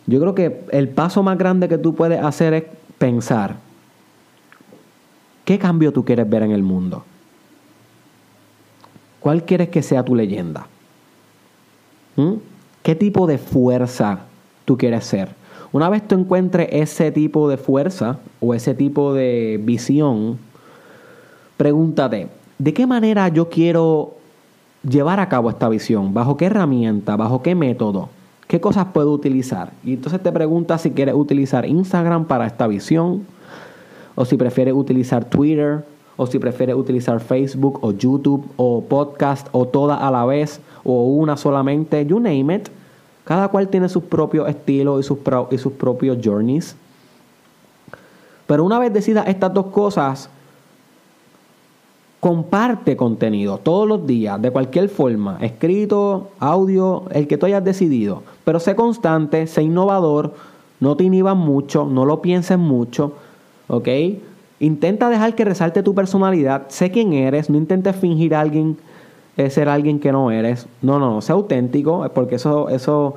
yo 0.08 0.22
creo 0.22 0.36
que 0.36 0.64
el 0.72 0.88
paso 0.88 1.22
más 1.22 1.38
grande 1.38 1.68
que 1.68 1.78
tú 1.78 1.96
puedes 1.96 2.24
hacer 2.24 2.54
es 2.54 2.64
pensar, 2.98 3.58
¿qué 5.44 5.60
cambio 5.60 5.92
tú 5.92 6.06
quieres 6.06 6.30
ver 6.30 6.44
en 6.44 6.52
el 6.52 6.64
mundo? 6.64 7.04
¿Cuál 9.20 9.44
quieres 9.44 9.68
que 9.68 9.84
sea 9.84 10.06
tu 10.06 10.16
leyenda? 10.16 10.66
¿Mm? 12.16 12.36
¿Qué 12.84 12.96
tipo 12.96 13.28
de 13.28 13.38
fuerza 13.38 14.20
tú 14.64 14.78
quieres 14.78 15.04
ser? 15.04 15.41
Una 15.74 15.90
vez 15.90 16.06
tú 16.06 16.16
encuentres 16.16 16.68
ese 16.72 17.12
tipo 17.12 17.48
de 17.50 17.58
fuerza 17.58 18.20
o 18.42 18.54
ese 18.54 18.74
tipo 18.74 19.14
de 19.14 19.60
visión, 19.64 20.38
pregúntate, 21.56 22.28
¿de 22.60 22.74
qué 22.74 22.86
manera 22.86 23.30
yo 23.30 23.50
quiero 23.50 24.16
llevar 24.88 25.20
a 25.22 25.30
cabo 25.30 25.50
esta 25.50 25.70
visión? 25.70 26.14
¿Bajo 26.14 26.36
qué 26.36 26.48
herramienta? 26.48 27.16
¿Bajo 27.16 27.42
qué 27.42 27.56
método? 27.56 28.10
¿Qué 28.48 28.60
cosas 28.60 28.88
puedo 28.94 29.14
utilizar? 29.14 29.72
Y 29.86 29.94
entonces 29.94 30.22
te 30.22 30.32
preguntas 30.32 30.82
si 30.82 30.92
quieres 30.92 31.16
utilizar 31.16 31.66
Instagram 31.66 32.26
para 32.26 32.48
esta 32.48 32.68
visión, 32.68 33.26
o 34.16 34.26
si 34.26 34.36
prefieres 34.36 34.74
utilizar 34.74 35.24
Twitter, 35.24 35.86
o 36.18 36.28
si 36.28 36.38
prefieres 36.38 36.76
utilizar 36.76 37.22
Facebook, 37.22 37.80
o 37.82 37.94
YouTube, 37.94 38.46
o 38.58 38.84
podcast, 38.84 39.48
o 39.54 39.66
todas 39.66 40.02
a 40.02 40.12
la 40.12 40.26
vez, 40.26 40.60
o 40.84 41.06
una 41.06 41.38
solamente, 41.38 42.06
you 42.06 42.20
name 42.20 42.56
it. 42.56 42.70
Cada 43.24 43.48
cual 43.50 43.68
tiene 43.68 43.88
sus 43.90 44.04
propios 44.04 44.50
estilos 44.50 45.00
y 45.00 45.04
sus, 45.04 45.18
y 45.52 45.58
sus 45.58 45.74
propios 45.74 46.18
journeys. 46.24 46.76
Pero 48.48 48.64
una 48.66 48.80
vez 48.80 48.92
decidas 48.92 49.28
estas 49.28 49.54
dos 49.54 49.68
cosas, 49.68 50.30
comparte 52.22 52.96
contenido 52.96 53.58
todos 53.58 53.88
los 53.88 54.06
días, 54.06 54.40
de 54.42 54.52
cualquier 54.52 54.90
forma, 54.90 55.38
escrito, 55.42 56.30
audio, 56.40 57.06
el 57.12 57.28
que 57.28 57.38
tú 57.38 57.48
hayas 57.48 57.64
decidido. 57.64 58.24
Pero 58.44 58.60
sé 58.60 58.76
constante, 58.76 59.48
sé 59.48 59.64
innovador, 59.64 60.34
no 60.80 60.96
te 60.96 61.04
inhibas 61.04 61.36
mucho, 61.36 61.86
no 61.86 62.06
lo 62.06 62.22
pienses 62.22 62.60
mucho, 62.60 63.14
¿ok? 63.68 63.88
Intenta 64.60 65.10
dejar 65.10 65.34
que 65.34 65.46
resalte 65.46 65.82
tu 65.82 65.96
personalidad, 65.96 66.68
sé 66.70 66.92
quién 66.92 67.14
eres, 67.14 67.50
no 67.50 67.58
intentes 67.58 67.96
fingir 67.96 68.36
a 68.36 68.42
alguien 68.42 68.78
es 69.38 69.54
ser 69.54 69.70
alguien 69.70 70.00
que 70.00 70.12
no 70.12 70.32
eres. 70.32 70.68
No, 70.82 71.00
no, 71.00 71.14
no, 71.14 71.22
sea 71.22 71.36
auténtico, 71.36 72.10
porque 72.14 72.36
eso, 72.36 72.70
eso, 72.70 73.16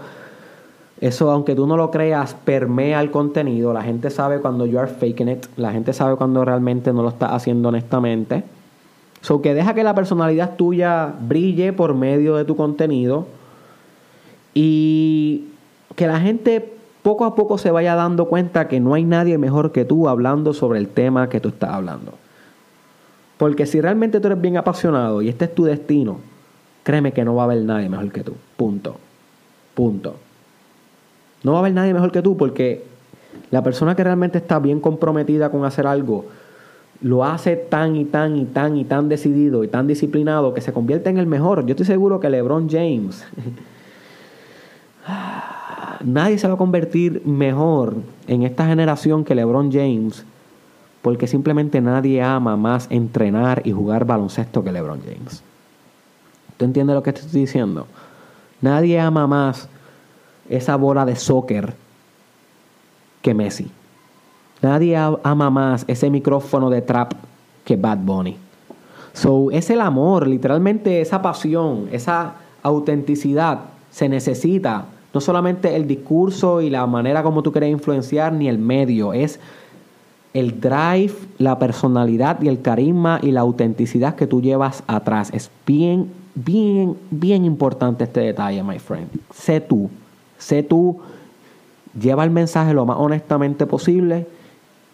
eso, 1.00 1.30
aunque 1.30 1.54
tú 1.54 1.66
no 1.66 1.76
lo 1.76 1.90
creas, 1.90 2.34
permea 2.44 3.00
el 3.00 3.10
contenido. 3.10 3.72
La 3.72 3.82
gente 3.82 4.10
sabe 4.10 4.40
cuando 4.40 4.66
you 4.66 4.78
are 4.78 4.88
faking 4.88 5.28
it, 5.28 5.46
la 5.56 5.72
gente 5.72 5.92
sabe 5.92 6.16
cuando 6.16 6.44
realmente 6.44 6.92
no 6.92 7.02
lo 7.02 7.08
estás 7.08 7.32
haciendo 7.32 7.68
honestamente. 7.68 8.44
So 9.20 9.40
que 9.40 9.54
deja 9.54 9.74
que 9.74 9.84
la 9.84 9.94
personalidad 9.94 10.56
tuya 10.56 11.14
brille 11.18 11.72
por 11.72 11.94
medio 11.94 12.36
de 12.36 12.44
tu 12.44 12.56
contenido 12.56 13.26
y 14.52 15.46
que 15.96 16.06
la 16.06 16.20
gente 16.20 16.74
poco 17.02 17.24
a 17.24 17.34
poco 17.34 17.58
se 17.58 17.70
vaya 17.70 17.94
dando 17.94 18.26
cuenta 18.26 18.68
que 18.68 18.80
no 18.80 18.94
hay 18.94 19.04
nadie 19.04 19.38
mejor 19.38 19.72
que 19.72 19.84
tú 19.84 20.08
hablando 20.08 20.52
sobre 20.52 20.78
el 20.78 20.88
tema 20.88 21.28
que 21.28 21.40
tú 21.40 21.48
estás 21.48 21.70
hablando. 21.70 22.12
Porque 23.36 23.66
si 23.66 23.80
realmente 23.80 24.20
tú 24.20 24.28
eres 24.28 24.40
bien 24.40 24.56
apasionado 24.56 25.22
y 25.22 25.28
este 25.28 25.46
es 25.46 25.54
tu 25.54 25.64
destino, 25.64 26.18
créeme 26.82 27.12
que 27.12 27.24
no 27.24 27.34
va 27.34 27.42
a 27.42 27.44
haber 27.46 27.62
nadie 27.64 27.88
mejor 27.88 28.12
que 28.12 28.22
tú. 28.22 28.34
Punto. 28.56 28.96
Punto. 29.74 30.16
No 31.42 31.52
va 31.52 31.58
a 31.58 31.60
haber 31.60 31.72
nadie 31.72 31.92
mejor 31.92 32.12
que 32.12 32.22
tú 32.22 32.36
porque 32.36 32.84
la 33.50 33.62
persona 33.62 33.96
que 33.96 34.04
realmente 34.04 34.38
está 34.38 34.58
bien 34.58 34.80
comprometida 34.80 35.50
con 35.50 35.64
hacer 35.64 35.86
algo, 35.86 36.26
lo 37.00 37.24
hace 37.24 37.56
tan 37.56 37.96
y 37.96 38.04
tan 38.04 38.36
y 38.36 38.44
tan 38.44 38.76
y 38.76 38.84
tan 38.84 39.08
decidido 39.08 39.64
y 39.64 39.68
tan 39.68 39.86
disciplinado 39.86 40.54
que 40.54 40.60
se 40.60 40.72
convierte 40.72 41.10
en 41.10 41.18
el 41.18 41.26
mejor. 41.26 41.66
Yo 41.66 41.72
estoy 41.72 41.86
seguro 41.86 42.20
que 42.20 42.30
LeBron 42.30 42.68
James, 42.70 43.26
nadie 46.04 46.38
se 46.38 46.46
va 46.46 46.54
a 46.54 46.58
convertir 46.58 47.22
mejor 47.26 47.96
en 48.28 48.44
esta 48.44 48.66
generación 48.66 49.24
que 49.24 49.34
LeBron 49.34 49.72
James 49.72 50.24
porque 51.04 51.26
simplemente 51.26 51.82
nadie 51.82 52.22
ama 52.22 52.56
más 52.56 52.86
entrenar 52.88 53.60
y 53.66 53.72
jugar 53.72 54.06
baloncesto 54.06 54.64
que 54.64 54.72
LeBron 54.72 55.02
James. 55.02 55.42
¿Tú 56.56 56.64
entiendes 56.64 56.96
lo 56.96 57.02
que 57.02 57.10
estoy 57.10 57.42
diciendo? 57.42 57.86
Nadie 58.62 58.98
ama 58.98 59.26
más 59.26 59.68
esa 60.48 60.76
bola 60.76 61.04
de 61.04 61.14
soccer 61.16 61.74
que 63.20 63.34
Messi. 63.34 63.70
Nadie 64.62 64.96
ama 64.96 65.50
más 65.50 65.84
ese 65.88 66.08
micrófono 66.08 66.70
de 66.70 66.80
trap 66.80 67.12
que 67.66 67.76
Bad 67.76 67.98
Bunny. 67.98 68.38
So, 69.12 69.50
es 69.50 69.68
el 69.68 69.82
amor, 69.82 70.26
literalmente 70.26 71.02
esa 71.02 71.20
pasión, 71.20 71.90
esa 71.92 72.36
autenticidad 72.62 73.58
se 73.90 74.08
necesita 74.08 74.86
no 75.12 75.20
solamente 75.20 75.76
el 75.76 75.86
discurso 75.86 76.62
y 76.62 76.70
la 76.70 76.86
manera 76.86 77.22
como 77.22 77.42
tú 77.42 77.52
quieres 77.52 77.70
influenciar, 77.70 78.32
ni 78.32 78.48
el 78.48 78.56
medio, 78.56 79.12
es 79.12 79.38
el 80.34 80.60
drive, 80.60 81.14
la 81.38 81.58
personalidad 81.58 82.42
y 82.42 82.48
el 82.48 82.60
carisma 82.60 83.20
y 83.22 83.30
la 83.30 83.40
autenticidad 83.40 84.16
que 84.16 84.26
tú 84.26 84.42
llevas 84.42 84.82
atrás. 84.88 85.30
Es 85.32 85.50
bien, 85.64 86.10
bien, 86.34 86.96
bien 87.10 87.44
importante 87.44 88.04
este 88.04 88.20
detalle, 88.20 88.62
my 88.62 88.78
friend. 88.80 89.08
Sé 89.32 89.60
tú, 89.60 89.88
sé 90.36 90.64
tú, 90.64 90.98
lleva 91.98 92.24
el 92.24 92.30
mensaje 92.30 92.74
lo 92.74 92.84
más 92.84 92.96
honestamente 92.98 93.64
posible 93.64 94.26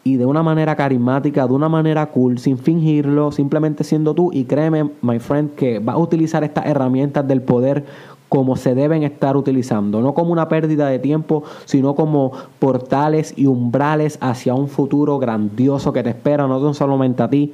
y 0.05 0.17
de 0.17 0.27
una 0.27 0.43
manera 0.43 0.77
carismática, 0.77 1.47
de 1.47 1.55
una 1.55 1.71
manera 1.71 2.07
cool, 2.07 2.39
sin 2.39 2.59
fingirlo, 2.59 3.33
simplemente 3.33 3.83
siendo 3.83 4.15
tú. 4.15 4.31
Y 4.35 4.45
créeme, 4.45 4.91
my 5.01 5.19
friend, 5.19 5.55
que 5.55 5.79
vas 5.79 5.97
a 5.97 5.99
utilizar 5.99 6.45
estas 6.45 6.67
herramientas 6.67 7.27
del 7.27 7.41
poder 7.41 7.85
como 8.31 8.55
se 8.55 8.77
deben 8.77 9.03
estar 9.03 9.37
utilizando, 9.37 10.01
no 10.01 10.15
como 10.15 10.31
una 10.31 10.49
pérdida 10.49 10.87
de 10.87 11.01
tiempo, 11.01 11.43
sino 11.65 11.97
como 11.97 12.33
portales 12.61 13.35
y 13.37 13.47
umbrales 13.47 14.19
hacia 14.21 14.55
un 14.55 14.69
futuro 14.69 15.19
grandioso 15.19 15.93
que 15.93 16.05
te 16.05 16.11
espera, 16.11 16.47
no 16.47 16.73
solamente 16.73 17.25
a 17.25 17.29
ti, 17.29 17.53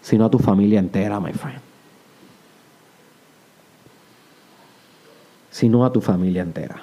sino 0.00 0.24
a 0.26 0.30
tu 0.30 0.38
familia 0.38 0.78
entera, 0.78 1.18
my 1.18 1.32
friend. 1.32 1.58
Sino 5.50 5.84
a 5.84 5.92
tu 5.92 6.00
familia 6.00 6.42
entera. 6.42 6.80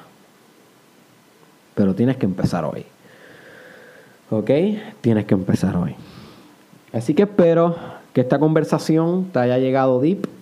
Pero 1.75 1.95
tienes 1.95 2.17
que 2.17 2.25
empezar 2.25 2.65
hoy. 2.65 2.85
¿Ok? 4.29 4.51
Tienes 4.99 5.23
que 5.23 5.33
empezar 5.33 5.77
hoy. 5.77 5.95
Así 6.91 7.13
que 7.13 7.23
espero 7.23 7.77
que 8.11 8.19
esta 8.19 8.37
conversación 8.37 9.29
te 9.31 9.39
haya 9.39 9.59
llegado 9.59 10.01
deep 10.01 10.34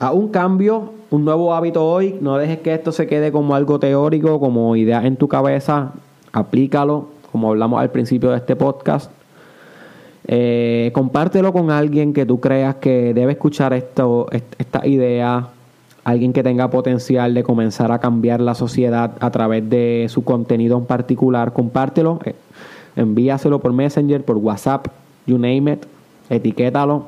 a 0.00 0.12
un 0.12 0.28
cambio, 0.28 0.94
un 1.10 1.24
nuevo 1.24 1.54
hábito 1.54 1.86
hoy. 1.86 2.18
No 2.20 2.38
dejes 2.38 2.58
que 2.60 2.74
esto 2.74 2.90
se 2.90 3.06
quede 3.06 3.30
como 3.30 3.54
algo 3.54 3.78
teórico, 3.78 4.40
como 4.40 4.74
idea 4.74 5.06
en 5.06 5.16
tu 5.16 5.28
cabeza. 5.28 5.92
Aplícalo, 6.32 7.08
como 7.30 7.50
hablamos 7.50 7.80
al 7.80 7.90
principio 7.90 8.30
de 8.30 8.38
este 8.38 8.56
podcast. 8.56 9.10
Eh, 10.26 10.90
compártelo 10.94 11.52
con 11.52 11.70
alguien 11.70 12.14
que 12.14 12.24
tú 12.24 12.40
creas 12.40 12.76
que 12.76 13.12
debe 13.12 13.32
escuchar 13.32 13.74
esto, 13.74 14.26
esta 14.58 14.86
idea. 14.86 15.48
Alguien 16.02 16.32
que 16.32 16.42
tenga 16.42 16.70
potencial 16.70 17.34
de 17.34 17.42
comenzar 17.42 17.92
a 17.92 17.98
cambiar 17.98 18.40
la 18.40 18.54
sociedad 18.54 19.12
a 19.20 19.30
través 19.30 19.68
de 19.68 20.06
su 20.08 20.24
contenido 20.24 20.78
en 20.78 20.86
particular. 20.86 21.52
Compártelo, 21.52 22.20
eh, 22.24 22.34
envíaselo 22.96 23.58
por 23.58 23.74
Messenger, 23.74 24.24
por 24.24 24.38
WhatsApp, 24.38 24.86
you 25.26 25.36
name 25.36 25.72
it. 25.72 25.84
Etiquétalo. 26.30 27.04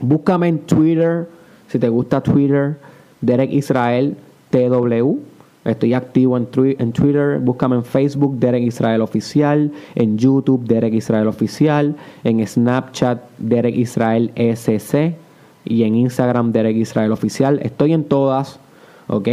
Búscame 0.00 0.48
en 0.48 0.58
Twitter 0.58 1.28
si 1.68 1.78
te 1.78 1.88
gusta 1.88 2.20
Twitter, 2.22 2.78
Derek 3.20 3.52
Israel 3.52 4.16
TW. 4.50 5.18
Estoy 5.64 5.94
activo 5.94 6.36
en, 6.36 6.46
en, 6.78 6.92
Twitter, 6.92 7.38
búscame 7.40 7.76
en 7.76 7.84
Facebook, 7.84 8.38
Derek 8.38 8.64
Israel 8.64 9.00
Oficial, 9.00 9.72
en 9.94 10.18
YouTube, 10.18 10.66
Derek 10.66 10.92
Israel 10.92 11.26
Oficial, 11.26 11.96
en 12.22 12.46
Snapchat, 12.46 13.22
Derek 13.38 13.74
Israel 13.74 14.30
SC 14.36 15.16
y 15.64 15.84
en 15.84 15.94
Instagram, 15.94 16.52
Derek 16.52 16.76
Israel 16.76 17.12
Oficial. 17.12 17.60
Estoy 17.62 17.94
en 17.94 18.04
todas, 18.04 18.60
¿ok? 19.08 19.28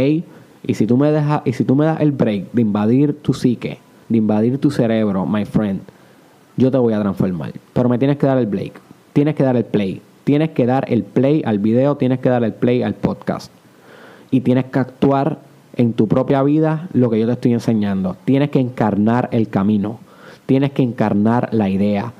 Y 0.66 0.74
si 0.74 0.86
tú 0.86 0.96
me, 0.96 1.10
dejas, 1.10 1.42
y 1.44 1.52
si 1.52 1.64
tú 1.64 1.76
me 1.76 1.84
das 1.84 2.00
el 2.00 2.12
break 2.12 2.52
de 2.52 2.62
invadir 2.62 3.14
tu 3.20 3.34
psique, 3.34 3.78
de 4.08 4.18
invadir 4.18 4.58
tu 4.58 4.70
cerebro, 4.70 5.26
my 5.26 5.44
friend, 5.44 5.80
yo 6.56 6.70
te 6.70 6.78
voy 6.78 6.94
a 6.94 7.00
transformar. 7.00 7.52
Pero 7.74 7.88
me 7.90 7.98
tienes 7.98 8.16
que 8.16 8.26
dar 8.26 8.38
el 8.38 8.46
break, 8.46 8.80
tienes 9.12 9.34
que 9.34 9.42
dar 9.42 9.56
el 9.56 9.64
play. 9.64 10.00
Tienes 10.24 10.50
que 10.50 10.66
dar 10.66 10.84
el 10.88 11.02
play 11.02 11.42
al 11.44 11.58
video, 11.58 11.96
tienes 11.96 12.20
que 12.20 12.28
dar 12.28 12.44
el 12.44 12.52
play 12.52 12.82
al 12.82 12.94
podcast. 12.94 13.50
Y 14.30 14.40
tienes 14.40 14.66
que 14.66 14.78
actuar 14.78 15.38
en 15.76 15.92
tu 15.92 16.08
propia 16.08 16.42
vida 16.42 16.88
lo 16.92 17.10
que 17.10 17.18
yo 17.18 17.26
te 17.26 17.32
estoy 17.32 17.52
enseñando. 17.52 18.16
Tienes 18.24 18.50
que 18.50 18.60
encarnar 18.60 19.28
el 19.32 19.48
camino. 19.48 19.98
Tienes 20.46 20.72
que 20.72 20.82
encarnar 20.82 21.48
la 21.52 21.68
idea. 21.68 22.12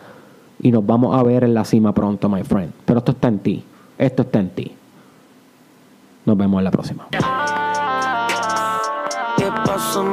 Y 0.61 0.71
nos 0.73 0.85
vamos 0.85 1.17
a 1.19 1.23
ver 1.23 1.45
en 1.45 1.55
la 1.55 1.65
cima 1.65 1.93
pronto, 1.93 2.29
my 2.29 2.43
friend. 2.43 2.73
Pero 2.85 2.99
esto 2.99 3.13
está 3.13 3.29
en 3.29 3.39
ti. 3.39 3.65
Esto 3.99 4.23
está 4.23 4.41
en 4.41 4.51
ti. 4.51 4.73
Nos 6.25 6.37
vemos 6.37 6.59
en 6.59 6.65
la 6.65 6.71
próxima. 6.71 7.09
¿Qué 9.37 9.47
pasó, 9.65 10.05